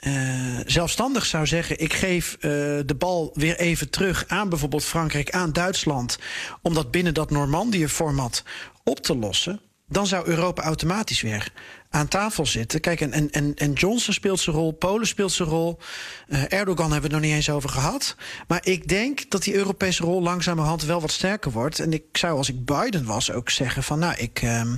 [0.05, 2.41] uh, zelfstandig zou zeggen: ik geef uh,
[2.85, 6.19] de bal weer even terug aan bijvoorbeeld Frankrijk, aan Duitsland,
[6.61, 8.43] om dat binnen dat Normandië-format
[8.83, 9.61] op te lossen.
[9.87, 11.51] dan zou Europa automatisch weer
[11.89, 12.79] aan tafel zitten.
[12.79, 15.79] Kijk, en, en, en, Johnson speelt zijn rol, Polen speelt zijn rol.
[16.27, 18.15] Uh, Erdogan hebben we het nog niet eens over gehad.
[18.47, 21.79] Maar ik denk dat die Europese rol langzamerhand wel wat sterker wordt.
[21.79, 23.99] En ik zou, als ik Biden was, ook zeggen van...
[23.99, 24.73] nou, ik, uh,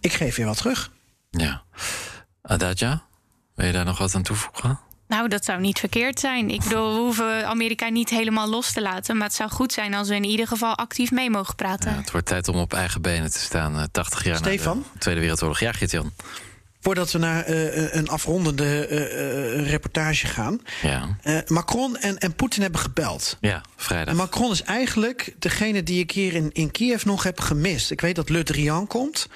[0.00, 0.90] ik geef je wat terug.
[1.30, 1.62] Ja.
[2.42, 3.02] Adadja,
[3.60, 4.78] wil je daar nog wat aan toevoegen?
[5.08, 6.50] Nou, dat zou niet verkeerd zijn.
[6.50, 9.16] Ik bedoel, we hoeven Amerika niet helemaal los te laten.
[9.16, 11.90] Maar het zou goed zijn als we in ieder geval actief mee mogen praten.
[11.90, 13.76] Ja, het wordt tijd om op eigen benen te staan.
[13.76, 14.76] Uh, 80 jaar Stefan?
[14.76, 15.60] na de Tweede Wereldoorlog.
[15.60, 16.12] Ja, Gert-Jan.
[16.80, 20.60] Voordat we naar uh, een afrondende uh, reportage gaan.
[20.82, 21.16] Ja.
[21.46, 23.36] Macron en, en Poetin hebben gebeld.
[23.40, 24.08] Ja, vrijdag.
[24.08, 27.90] En Macron is eigenlijk degene die ik hier in, in Kiev nog heb gemist.
[27.90, 29.28] Ik weet dat Le Drian komt.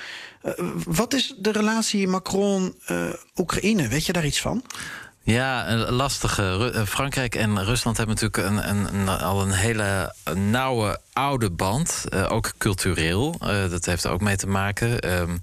[0.86, 3.88] Wat is de relatie Macron-Oekraïne?
[3.88, 4.64] weet je daar iets van?
[5.26, 6.82] Ja, een lastige.
[6.86, 12.52] Frankrijk en Rusland hebben natuurlijk een, een, al een hele nauwe oude band, uh, ook
[12.58, 13.40] cultureel.
[13.42, 15.12] Uh, dat heeft er ook mee te maken.
[15.20, 15.40] Um,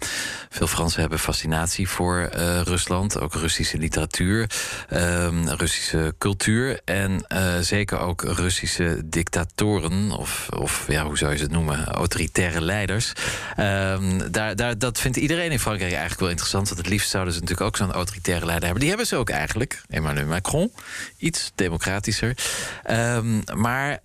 [0.49, 2.29] veel Fransen hebben fascinatie voor
[2.63, 4.49] Rusland, ook Russische literatuur,
[4.93, 7.25] um, Russische cultuur en
[7.61, 13.13] zeker ook Russische dictatoren, of, of ja, hoe zou je het noemen, autoritaire leiders.
[13.59, 17.34] Um, daar, daar, dat vindt iedereen in Frankrijk eigenlijk wel interessant, want het liefst zouden
[17.34, 18.82] ze natuurlijk ook zo'n autoritaire leider hebben.
[18.82, 20.72] Die hebben ze ook eigenlijk, Emmanuel Macron,
[21.17, 22.38] iets democratischer.
[23.55, 23.99] maar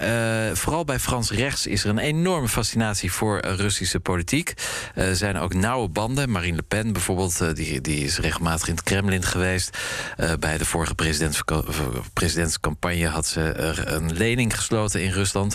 [0.53, 4.55] vooral bij Frans rechts is er een enorme fascinatie voor Russische politiek.
[4.95, 6.31] Er zijn ook nauwe banden.
[6.31, 9.79] Marine Le Pen bijvoorbeeld, die, die is regelmatig in het Kremlin geweest.
[10.39, 10.95] bij de vorige
[12.13, 13.55] presidentscampagne had ze
[13.87, 15.55] een lening gesloten in Rusland.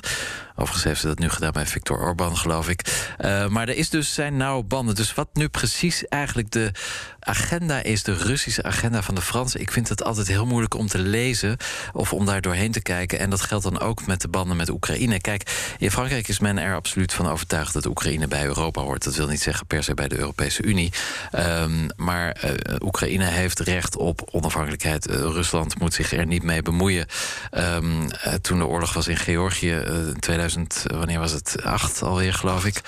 [0.55, 3.13] Overigens heeft ze dat nu gedaan bij Viktor Orban, geloof ik.
[3.19, 4.95] Uh, maar er is dus zijn nauwe banden.
[4.95, 6.71] Dus wat nu precies eigenlijk de
[7.19, 9.61] agenda is, de Russische agenda van de Fransen.
[9.61, 11.57] Ik vind het altijd heel moeilijk om te lezen
[11.93, 13.19] of om daar doorheen te kijken.
[13.19, 15.21] En dat geldt dan ook met de banden met Oekraïne.
[15.21, 19.03] Kijk, in Frankrijk is men er absoluut van overtuigd dat Oekraïne bij Europa hoort.
[19.03, 20.91] Dat wil niet zeggen per se bij de Europese Unie.
[21.35, 25.09] Um, maar uh, Oekraïne heeft recht op onafhankelijkheid.
[25.09, 27.05] Uh, Rusland moet zich er niet mee bemoeien.
[27.51, 28.07] Um,
[28.41, 30.40] toen de oorlog was in Georgië in 2000,
[30.83, 31.63] wanneer was het?
[31.63, 32.81] Acht alweer, geloof ik.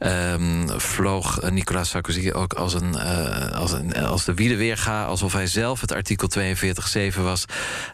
[0.00, 2.96] Um, vloog Nicolas Sarkozy ook als een.
[3.52, 3.72] als
[4.14, 7.44] als de wielen weer gaan, alsof hij zelf het artikel 42.7 was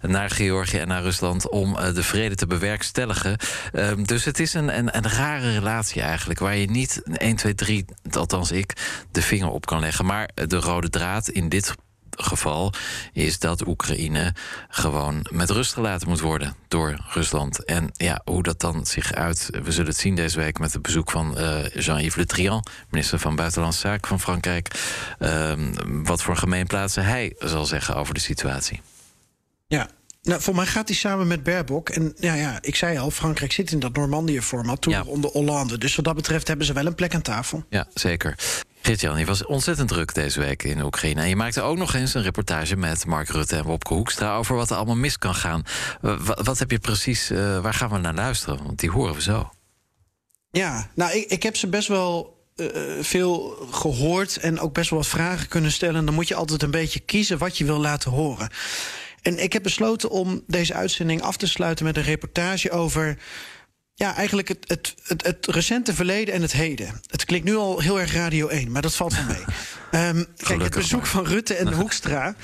[0.01, 3.37] naar Georgië en naar Rusland om uh, de vrede te bewerkstelligen.
[3.73, 7.55] Uh, dus het is een, een, een, rare relatie eigenlijk, waar je niet 1, 2,
[7.55, 8.73] 3, althans ik,
[9.11, 10.05] de vinger op kan leggen.
[10.05, 11.75] Maar de rode draad in dit
[12.23, 12.73] geval
[13.13, 14.35] is dat Oekraïne
[14.69, 17.65] gewoon met rust gelaten moet worden door Rusland.
[17.65, 20.83] En ja, hoe dat dan zich uit, we zullen het zien deze week met het
[20.83, 24.69] bezoek van uh, Jean-Yves Le Drian, minister van Buitenlandse Zaken van Frankrijk.
[25.19, 25.53] Uh,
[25.87, 28.81] wat voor gemeenplaatsen hij zal zeggen over de situatie.
[29.67, 29.89] Ja,
[30.23, 31.89] nou, voor mij gaat hij samen met Baerbock.
[31.89, 34.81] En ja, ja, ik zei al, Frankrijk zit in dat Normandië-format.
[34.81, 35.03] Toen ja.
[35.03, 35.79] onder Hollande.
[35.79, 37.65] Dus wat dat betreft hebben ze wel een plek aan tafel.
[37.69, 38.35] Ja, zeker.
[38.83, 41.21] Geert-Jan, je was ontzettend druk deze week in Oekraïne.
[41.21, 44.37] En je maakte ook nog eens een reportage met Mark Rutte en Wopke Hoekstra...
[44.37, 45.65] over wat er allemaal mis kan gaan.
[46.45, 48.65] Wat, heb je precies, uh, waar gaan we naar luisteren?
[48.65, 49.51] Want die horen we zo.
[50.51, 52.67] Ja, nou, ik, ik heb ze best wel uh,
[53.01, 54.37] veel gehoord...
[54.37, 56.05] en ook best wel wat vragen kunnen stellen.
[56.05, 58.51] Dan moet je altijd een beetje kiezen wat je wil laten horen.
[59.23, 63.19] En ik heb besloten om deze uitzending af te sluiten met een reportage over
[64.01, 67.01] ja, eigenlijk het, het, het, het, recente verleden en het heden.
[67.07, 69.45] Het klinkt nu al heel erg Radio 1, maar dat valt van mee.
[70.09, 72.35] um, kijk, het bezoek van Rutte en Hoekstra...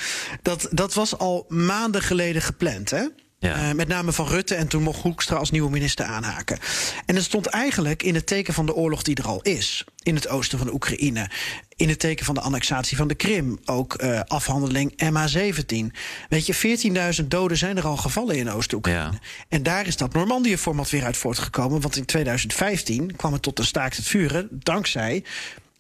[0.43, 3.07] Dat, dat was al maanden geleden gepland, hè?
[3.47, 3.69] Ja.
[3.69, 6.59] Uh, met name van Rutte en toen mocht Hoekstra als nieuwe minister aanhaken.
[7.07, 9.85] En het stond eigenlijk in het teken van de oorlog die er al is.
[10.03, 11.31] In het oosten van de Oekraïne.
[11.77, 13.59] In het teken van de annexatie van de Krim.
[13.65, 15.97] Ook uh, afhandeling MH17.
[16.29, 19.13] Weet je, 14.000 doden zijn er al gevallen in Oost-Oekraïne.
[19.13, 19.19] Ja.
[19.49, 21.81] En daar is dat Normandië-format weer uit voortgekomen.
[21.81, 24.49] Want in 2015 kwam het tot een staakt het vuren.
[24.51, 25.25] Dankzij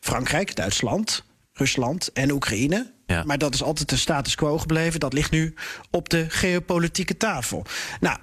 [0.01, 2.95] Frankrijk, Duitsland, Rusland en Oekraïne.
[3.07, 3.23] Ja.
[3.25, 5.01] Maar dat is altijd de status quo gebleven.
[5.01, 5.55] Dat ligt nu
[5.91, 7.65] op de geopolitieke tafel.
[8.01, 8.19] Nou,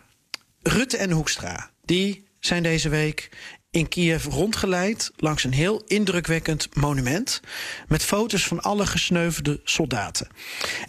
[0.62, 3.30] Rutte en Hoekstra, die zijn deze week
[3.74, 7.42] in Kiev rondgeleid langs een heel indrukwekkend monument
[7.88, 10.28] met foto's van alle gesneuvelde soldaten.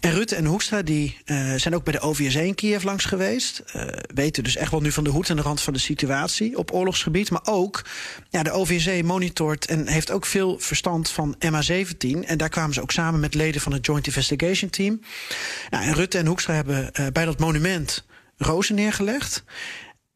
[0.01, 3.62] En Rutte en Hoekstra die, uh, zijn ook bij de OVSE in Kiev langs geweest.
[3.76, 3.82] Uh,
[4.14, 6.72] weten dus echt wel nu van de hoed en de rand van de situatie op
[6.72, 7.30] oorlogsgebied.
[7.30, 7.85] Maar ook
[8.30, 12.24] ja, de OVSE monitort en heeft ook veel verstand van MH17.
[12.24, 15.01] En daar kwamen ze ook samen met leden van het Joint Investigation Team.
[15.70, 18.05] Nou, en Rutte en Hoekstra hebben uh, bij dat monument
[18.37, 19.45] rozen neergelegd.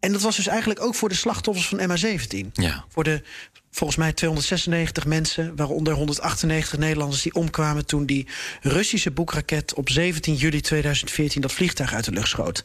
[0.01, 2.47] En dat was dus eigenlijk ook voor de slachtoffers van MH17.
[2.53, 2.85] Ja.
[2.89, 3.23] Voor de
[3.71, 8.27] volgens mij 296 mensen, waaronder 198 Nederlanders die omkwamen toen die
[8.61, 12.65] Russische boekraket op 17 juli 2014 dat vliegtuig uit de lucht schoot.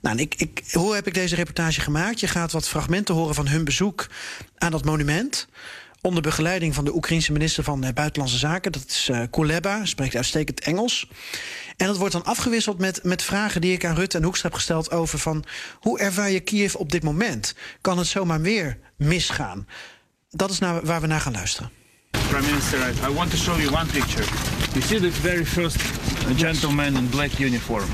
[0.00, 2.20] Nou, ik, ik, hoe heb ik deze reportage gemaakt?
[2.20, 4.06] Je gaat wat fragmenten horen van hun bezoek
[4.58, 5.48] aan dat monument
[6.02, 8.72] Onder begeleiding van de Oekraïense minister van eh, Buitenlandse Zaken.
[8.72, 11.08] Dat is uh, Kuleba, spreekt uitstekend Engels.
[11.76, 14.56] En dat wordt dan afgewisseld met, met vragen die ik aan Rutte en Hoekstra heb
[14.56, 15.44] gesteld over van
[15.80, 17.54] hoe ervaar je Kiev op dit moment?
[17.80, 19.66] Kan het zomaar weer misgaan?
[20.30, 21.70] Dat is naar, waar we naar gaan luisteren.
[22.10, 24.24] Prime Minister, I, I want to show you one picture.
[24.72, 25.76] You see the very first
[26.36, 27.88] gentleman in black uniform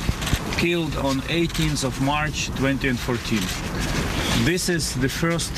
[0.58, 3.38] killed on 18th of March 2014.
[4.44, 5.50] This is the first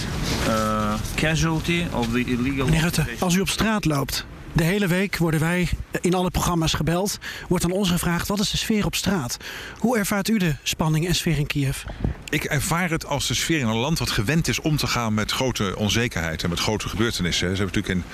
[0.47, 2.65] uh, casualty of the illegal.
[2.65, 5.69] Meneer Rutte, als u op straat loopt, de hele week worden wij
[6.01, 7.19] in alle programma's gebeld.
[7.49, 9.37] Wordt aan ons gevraagd: wat is de sfeer op straat?
[9.79, 11.83] Hoe ervaart u de spanning en sfeer in Kiev?
[12.29, 15.15] Ik ervaar het als de sfeer in een land wat gewend is om te gaan
[15.15, 17.57] met grote onzekerheid en met grote gebeurtenissen.
[17.57, 18.07] Ze hebben natuurlijk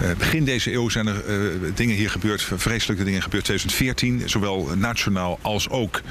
[0.00, 3.44] in uh, begin deze eeuw zijn er uh, dingen hier gebeurd, vreselijke dingen gebeurd.
[3.44, 6.02] 2014, zowel nationaal als ook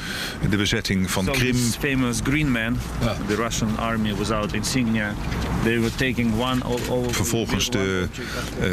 [0.50, 1.56] de bezetting van so Krim.
[1.56, 3.18] famous green man, yeah.
[3.28, 5.14] the Russian army without insignia.
[5.64, 8.08] They were taking one all, all Vervolgens de,
[8.62, 8.66] uh,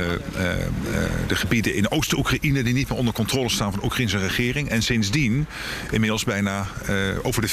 [1.26, 4.68] de gebieden in Oost-Oekraïne die niet meer onder controle staan van de Oekraïnse regering.
[4.68, 5.46] En sindsdien
[5.90, 6.66] inmiddels bijna
[7.22, 7.50] over de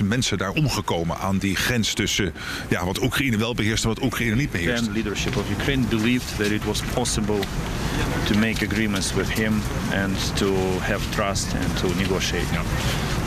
[0.00, 2.32] 14.000 mensen daar omgekomen aan die grens tussen
[2.68, 4.84] ja, wat Oekraïne wel beheerst en wat Oekraïne niet beheerst.
[4.84, 7.38] The leadership of Ukraine believed that it was possible
[8.26, 9.62] to make agreements with him
[9.92, 12.46] and to have trust and to negotiate.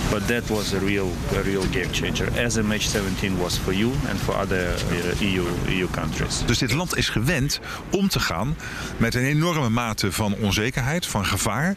[0.10, 4.20] But that was a real, a real game changer, as MH17 was for you and
[4.20, 4.76] for other
[5.20, 6.41] EU, EU countries.
[6.45, 8.56] Dus dit land is gewend om te gaan
[8.97, 11.76] met een enorme mate van onzekerheid, van gevaar.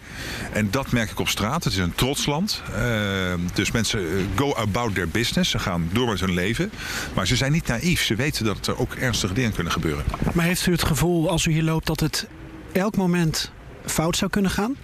[0.52, 1.64] En dat merk ik op straat.
[1.64, 2.62] Het is een trots land.
[2.70, 5.50] Uh, dus mensen go about their business.
[5.50, 6.70] Ze gaan door met hun leven.
[7.14, 8.02] Maar ze zijn niet naïef.
[8.02, 10.04] Ze weten dat er ook ernstige dingen kunnen gebeuren.
[10.32, 12.26] Maar heeft u het gevoel als u hier loopt dat het
[12.72, 13.50] elk moment
[13.84, 14.76] fout zou kunnen gaan?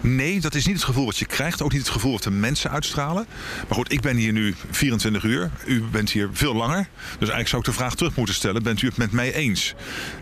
[0.00, 1.62] Nee, dat is niet het gevoel wat je krijgt.
[1.62, 3.26] Ook niet het gevoel wat de mensen uitstralen.
[3.68, 5.50] Maar goed, ik ben hier nu 24 uur.
[5.66, 6.88] U bent hier veel langer.
[7.02, 8.62] Dus eigenlijk zou ik de vraag terug moeten stellen.
[8.62, 9.74] Bent u het met mij eens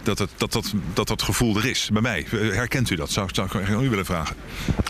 [0.03, 1.91] dat het, dat, dat, dat, dat gevoel er is?
[1.93, 2.27] Bij mij.
[2.31, 3.11] Herkent u dat?
[3.11, 4.37] Zou, zou ik aan u willen vragen.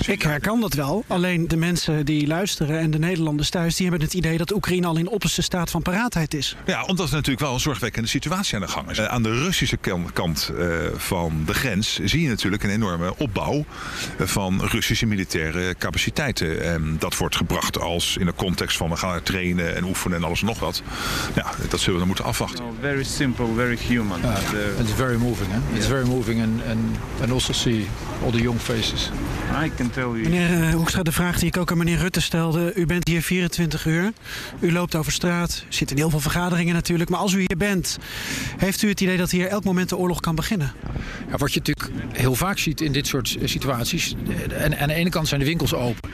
[0.07, 1.05] Ik herken dat wel.
[1.07, 3.77] Alleen de mensen die luisteren en de Nederlanders thuis...
[3.77, 6.57] die hebben het idee dat Oekraïne al in opperste staat van paraatheid is.
[6.67, 9.01] Ja, omdat er natuurlijk wel een zorgwekkende situatie aan de gang is.
[9.01, 9.79] Aan de Russische
[10.13, 10.53] kant
[10.97, 13.65] van de grens zie je natuurlijk een enorme opbouw
[14.19, 16.63] van Russische militaire capaciteiten.
[16.63, 20.25] En dat wordt gebracht als in de context van we gaan trainen en oefenen en
[20.25, 20.83] alles en nog wat.
[21.35, 22.65] Ja, dat zullen we dan moeten afwachten.
[22.65, 24.21] No, very simple, very human.
[24.21, 25.49] Uh, it's very moving.
[25.51, 25.77] Hè?
[25.77, 27.87] It's very moving and, and, and also see
[28.25, 29.11] all the young faces.
[29.65, 30.23] I can tell you.
[30.23, 32.75] Meneer uh, Hoekstra, de vraag die ik ook aan meneer Rutte stelde.
[32.75, 34.13] U bent hier 24 uur.
[34.61, 35.65] U loopt over straat.
[35.69, 37.11] Er zitten heel veel vergaderingen natuurlijk.
[37.11, 37.99] Maar als u hier bent,
[38.57, 40.73] heeft u het idee dat hier elk moment de oorlog kan beginnen?
[41.31, 44.15] Ja, wat je natuurlijk heel vaak ziet in dit soort situaties.
[44.49, 46.11] En, aan de ene kant zijn de winkels open.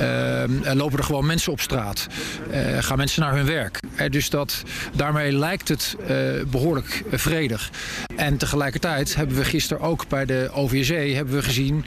[0.00, 2.06] Uh, lopen er gewoon mensen op straat.
[2.50, 3.78] Uh, gaan mensen naar hun werk.
[4.00, 4.62] Uh, dus dat,
[4.96, 6.08] daarmee lijkt het uh,
[6.50, 7.70] behoorlijk vredig.
[8.16, 11.84] En tegelijkertijd hebben we gisteren ook bij de OVSE hebben we gezien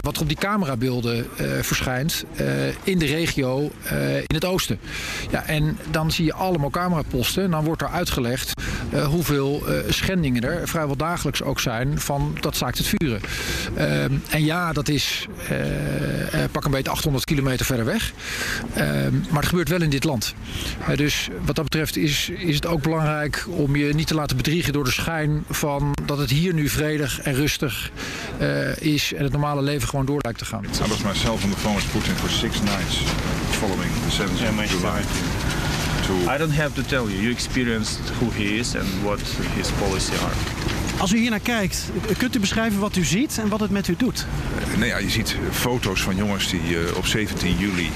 [0.00, 1.26] wat er op die camerabeelden
[1.60, 2.24] verschijnt
[2.82, 3.70] in de regio
[4.26, 4.78] in het oosten.
[5.30, 7.44] Ja, en dan zie je allemaal cameraposten.
[7.44, 8.52] En dan wordt er uitgelegd
[9.08, 13.20] hoeveel schendingen er vrijwel dagelijks ook zijn van dat zaakt het vuren.
[13.76, 15.28] Ehm, en ja, dat is
[16.50, 18.12] pak een beetje 800 kilometer verder weg.
[18.70, 18.76] Uh,
[19.30, 20.34] maar het gebeurt wel in dit land.
[20.94, 24.72] Dus wat dat betreft is, is het ook belangrijk om je niet te laten bedriegen
[24.72, 27.90] door de schijn van dat het hier nu vredig en rustig
[28.78, 30.64] is en het normale leven gewoon door lijkt te gaan.
[30.64, 32.96] I was myself on the phone with Putin for six nights
[33.50, 35.00] following the 7th of July.
[36.34, 37.20] I don't have to tell you.
[37.20, 39.20] You experienced who he is and what
[39.56, 40.34] his policy are.
[40.98, 43.88] Als u hier naar kijkt, kunt u beschrijven wat u ziet en wat het met
[43.88, 44.26] u doet?
[44.70, 47.90] Uh, nou ja, je ziet foto's van jongens die uh, op 17 juli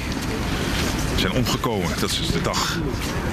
[1.17, 1.89] zijn omgekomen.
[2.01, 2.79] Dat is de dag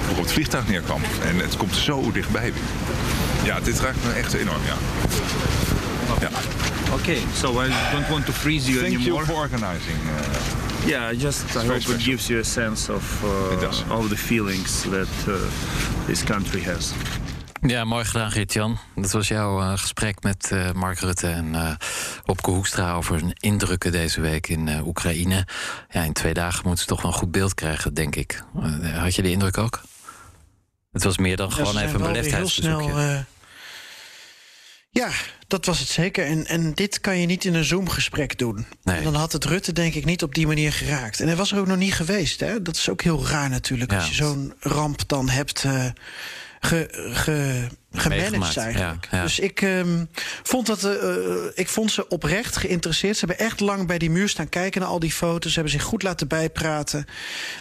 [0.06, 1.00] waarop het vliegtuig neerkwam.
[1.24, 2.52] En het komt zo dichtbij.
[3.44, 4.76] Ja, dit raakt me echt enorm, ja.
[6.20, 6.30] ja.
[6.92, 9.24] Oké, okay, so I don't want to freeze you Thank anymore.
[9.24, 9.96] you for organizing.
[9.96, 11.94] Uh, yeah, just I hope special.
[11.94, 15.34] it gives you a sense of uh, all the feelings that uh,
[16.06, 16.92] this country has.
[17.60, 18.78] Ja, mooi gedaan, Geert-Jan.
[18.94, 21.70] Dat was jouw uh, gesprek met uh, Mark Rutte en uh,
[22.24, 25.46] Opke Hoekstra over hun indrukken deze week in Oekraïne.
[25.90, 28.42] Ja, in twee dagen moeten ze toch wel een goed beeld krijgen, denk ik.
[28.94, 29.80] had je de indruk ook?
[30.92, 33.24] Het was meer dan gewoon even een beleefdheidsbezoekje.
[34.96, 35.10] Ja,
[35.46, 36.26] dat was het zeker.
[36.26, 38.66] En, en dit kan je niet in een Zoom-gesprek doen.
[38.82, 39.02] Nee.
[39.02, 41.20] Dan had het Rutte denk ik niet op die manier geraakt.
[41.20, 42.40] En hij was er ook nog niet geweest.
[42.40, 42.62] Hè?
[42.62, 43.90] Dat is ook heel raar natuurlijk.
[43.90, 43.96] Ja.
[43.96, 45.84] Als je zo'n ramp dan hebt uh,
[46.60, 49.08] ge, ge, gemanaged eigenlijk.
[49.10, 49.22] Ja, ja.
[49.22, 50.08] Dus ik, um,
[50.42, 50.92] vond dat, uh,
[51.54, 53.16] ik vond ze oprecht geïnteresseerd.
[53.16, 55.52] Ze hebben echt lang bij die muur staan kijken naar al die foto's.
[55.52, 57.06] Ze hebben zich goed laten bijpraten.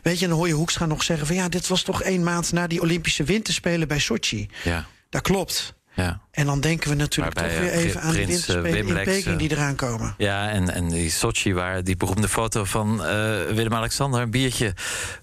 [0.04, 1.36] Weet je, en dan hoor je Hoekstra nog zeggen van...
[1.36, 4.50] ja, dit was toch één maand na die Olympische Winterspelen bij Sochi.
[4.64, 4.86] Ja.
[5.10, 5.75] Dat klopt.
[5.96, 6.20] Ja.
[6.32, 8.98] En dan denken we natuurlijk Waarbij, toch weer eh, even aan de Prins, eh, winterspelen
[8.98, 10.14] in Peking die eh, eraan komen.
[10.18, 13.16] Ja, en, en die Sochi, waar die beroemde foto van eh,
[13.54, 14.22] Willem-Alexander...
[14.22, 14.74] een biertje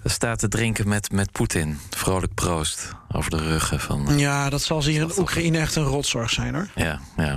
[0.05, 1.79] staat te drinken met, met Poetin.
[1.91, 4.19] Vrolijk proost over de ruggen van...
[4.19, 6.69] Ja, dat zal ze hier in Oekraïne echt een rotzorg zijn hoor.
[6.75, 7.37] Ja, ja,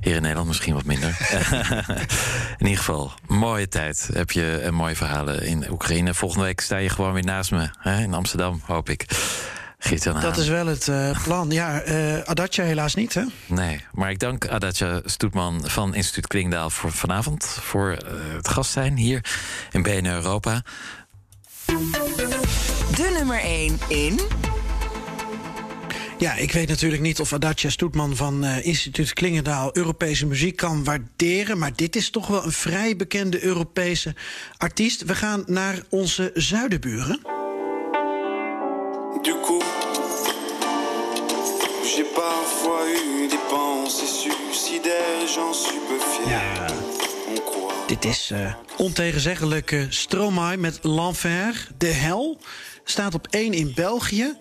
[0.00, 1.16] hier in Nederland misschien wat minder.
[2.58, 4.08] in ieder geval, mooie tijd.
[4.12, 6.14] Heb je en mooie verhalen in Oekraïne.
[6.14, 9.06] Volgende week sta je gewoon weer naast me hè, in Amsterdam, hoop ik.
[10.20, 11.50] Dat is wel het eh, plan.
[11.50, 13.22] Ja, eh Adatja helaas niet, hè?
[13.46, 17.44] Nee, maar ik dank Adatja Stoetman van Instituut Klingdaal voor vanavond...
[17.44, 19.24] voor eh, het gast zijn hier
[19.72, 20.62] in BN Europa.
[22.94, 24.20] De nummer 1 in...
[26.18, 30.84] Ja, ik weet natuurlijk niet of Adatja Stoetman van eh, Instituut Klingendaal Europese muziek kan
[30.84, 31.58] waarderen.
[31.58, 34.14] Maar dit is toch wel een vrij bekende Europese
[34.56, 35.04] artiest.
[35.04, 37.43] We gaan naar onze zuidenburen.
[39.24, 39.62] Du coup,
[41.82, 46.40] j'ai parfois eu des pensées suicidaires, j'en suis peu fier.
[47.46, 47.72] Croit.
[47.86, 52.38] Dit is eh ontegenzeggelijke Stromae met L'Enfer, de hel.
[52.84, 54.36] Staat op 1 in België.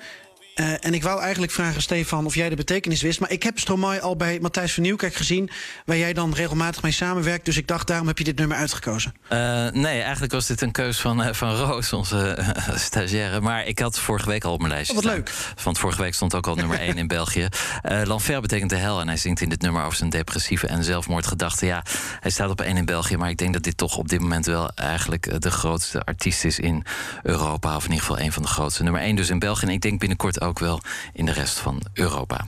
[0.54, 3.20] Eh, en ik wou eigenlijk vragen, Stefan, of jij de betekenis wist.
[3.20, 5.50] Maar ik heb Stromae al bij Matthijs van Nieuwkerk gezien...
[5.86, 7.46] waar jij dan regelmatig mee samenwerkt.
[7.46, 9.14] Dus ik dacht, daarom heb je dit nummer uitgekozen.
[9.28, 9.38] Eh,
[9.72, 12.38] nee, eigenlijk was dit een keus van, eh, van Roos, onze
[12.76, 13.42] stagiaire.
[13.42, 15.32] Maar ik had vorige week al op mijn lijstje Oh, wat leuk.
[15.64, 17.48] Want vorige week stond ook al nummer 1 in België.
[18.10, 19.00] L'Enfer betekent de hel.
[19.02, 21.68] En hij zingt in dit nummer over zijn depressieve en zelfmoordgedachten.
[21.68, 21.84] Ja,
[22.20, 23.18] hij staat op 1 in België.
[23.18, 26.60] Maar ik denk dat dit toch op dit moment wel eigenlijk de grootste artiest is
[26.60, 26.86] in
[27.24, 27.76] Europa.
[27.76, 28.84] Of in ieder geval een van de grootste.
[28.84, 29.66] Nummer 1 dus in België.
[29.66, 30.80] En ik denk binnenkort ook wel
[31.14, 32.46] in de rest van Europa.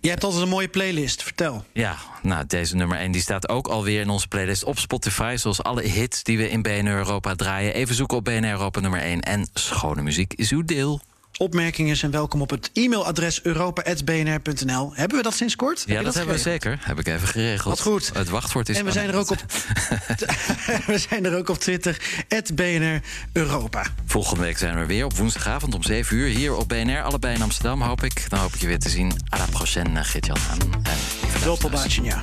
[0.00, 1.64] Je hebt altijd een mooie playlist, vertel.
[1.72, 5.34] Ja, nou, deze nummer 1 die staat ook alweer in onze playlist op Spotify.
[5.38, 7.74] Zoals alle hits die we in BNR Europa draaien.
[7.74, 9.20] Even zoeken op BNR Europa nummer 1.
[9.20, 11.00] En schone muziek is uw deel.
[11.38, 14.92] Opmerkingen zijn welkom op het e-mailadres europa.bnr.nl.
[14.94, 15.84] Hebben we dat sinds kort?
[15.86, 16.78] Ja, dat, hebben we zeker.
[16.82, 17.74] Heb ik even geregeld.
[17.74, 18.10] Wat goed.
[18.14, 19.44] Het wachtwoord is En we zijn, er ook op,
[20.86, 22.00] we zijn er ook op Twitter,
[22.54, 23.00] BNR
[23.32, 23.86] Europa.
[24.06, 26.28] Volgende week zijn we weer op woensdagavond om 7 uur.
[26.28, 28.30] Hier op BNR, allebei in Amsterdam, hoop ik.
[28.30, 29.12] Dan hoop ik je weer te zien.
[29.34, 30.82] À la prochaine, Gert-Jan Haan.
[32.02, 32.22] Ja.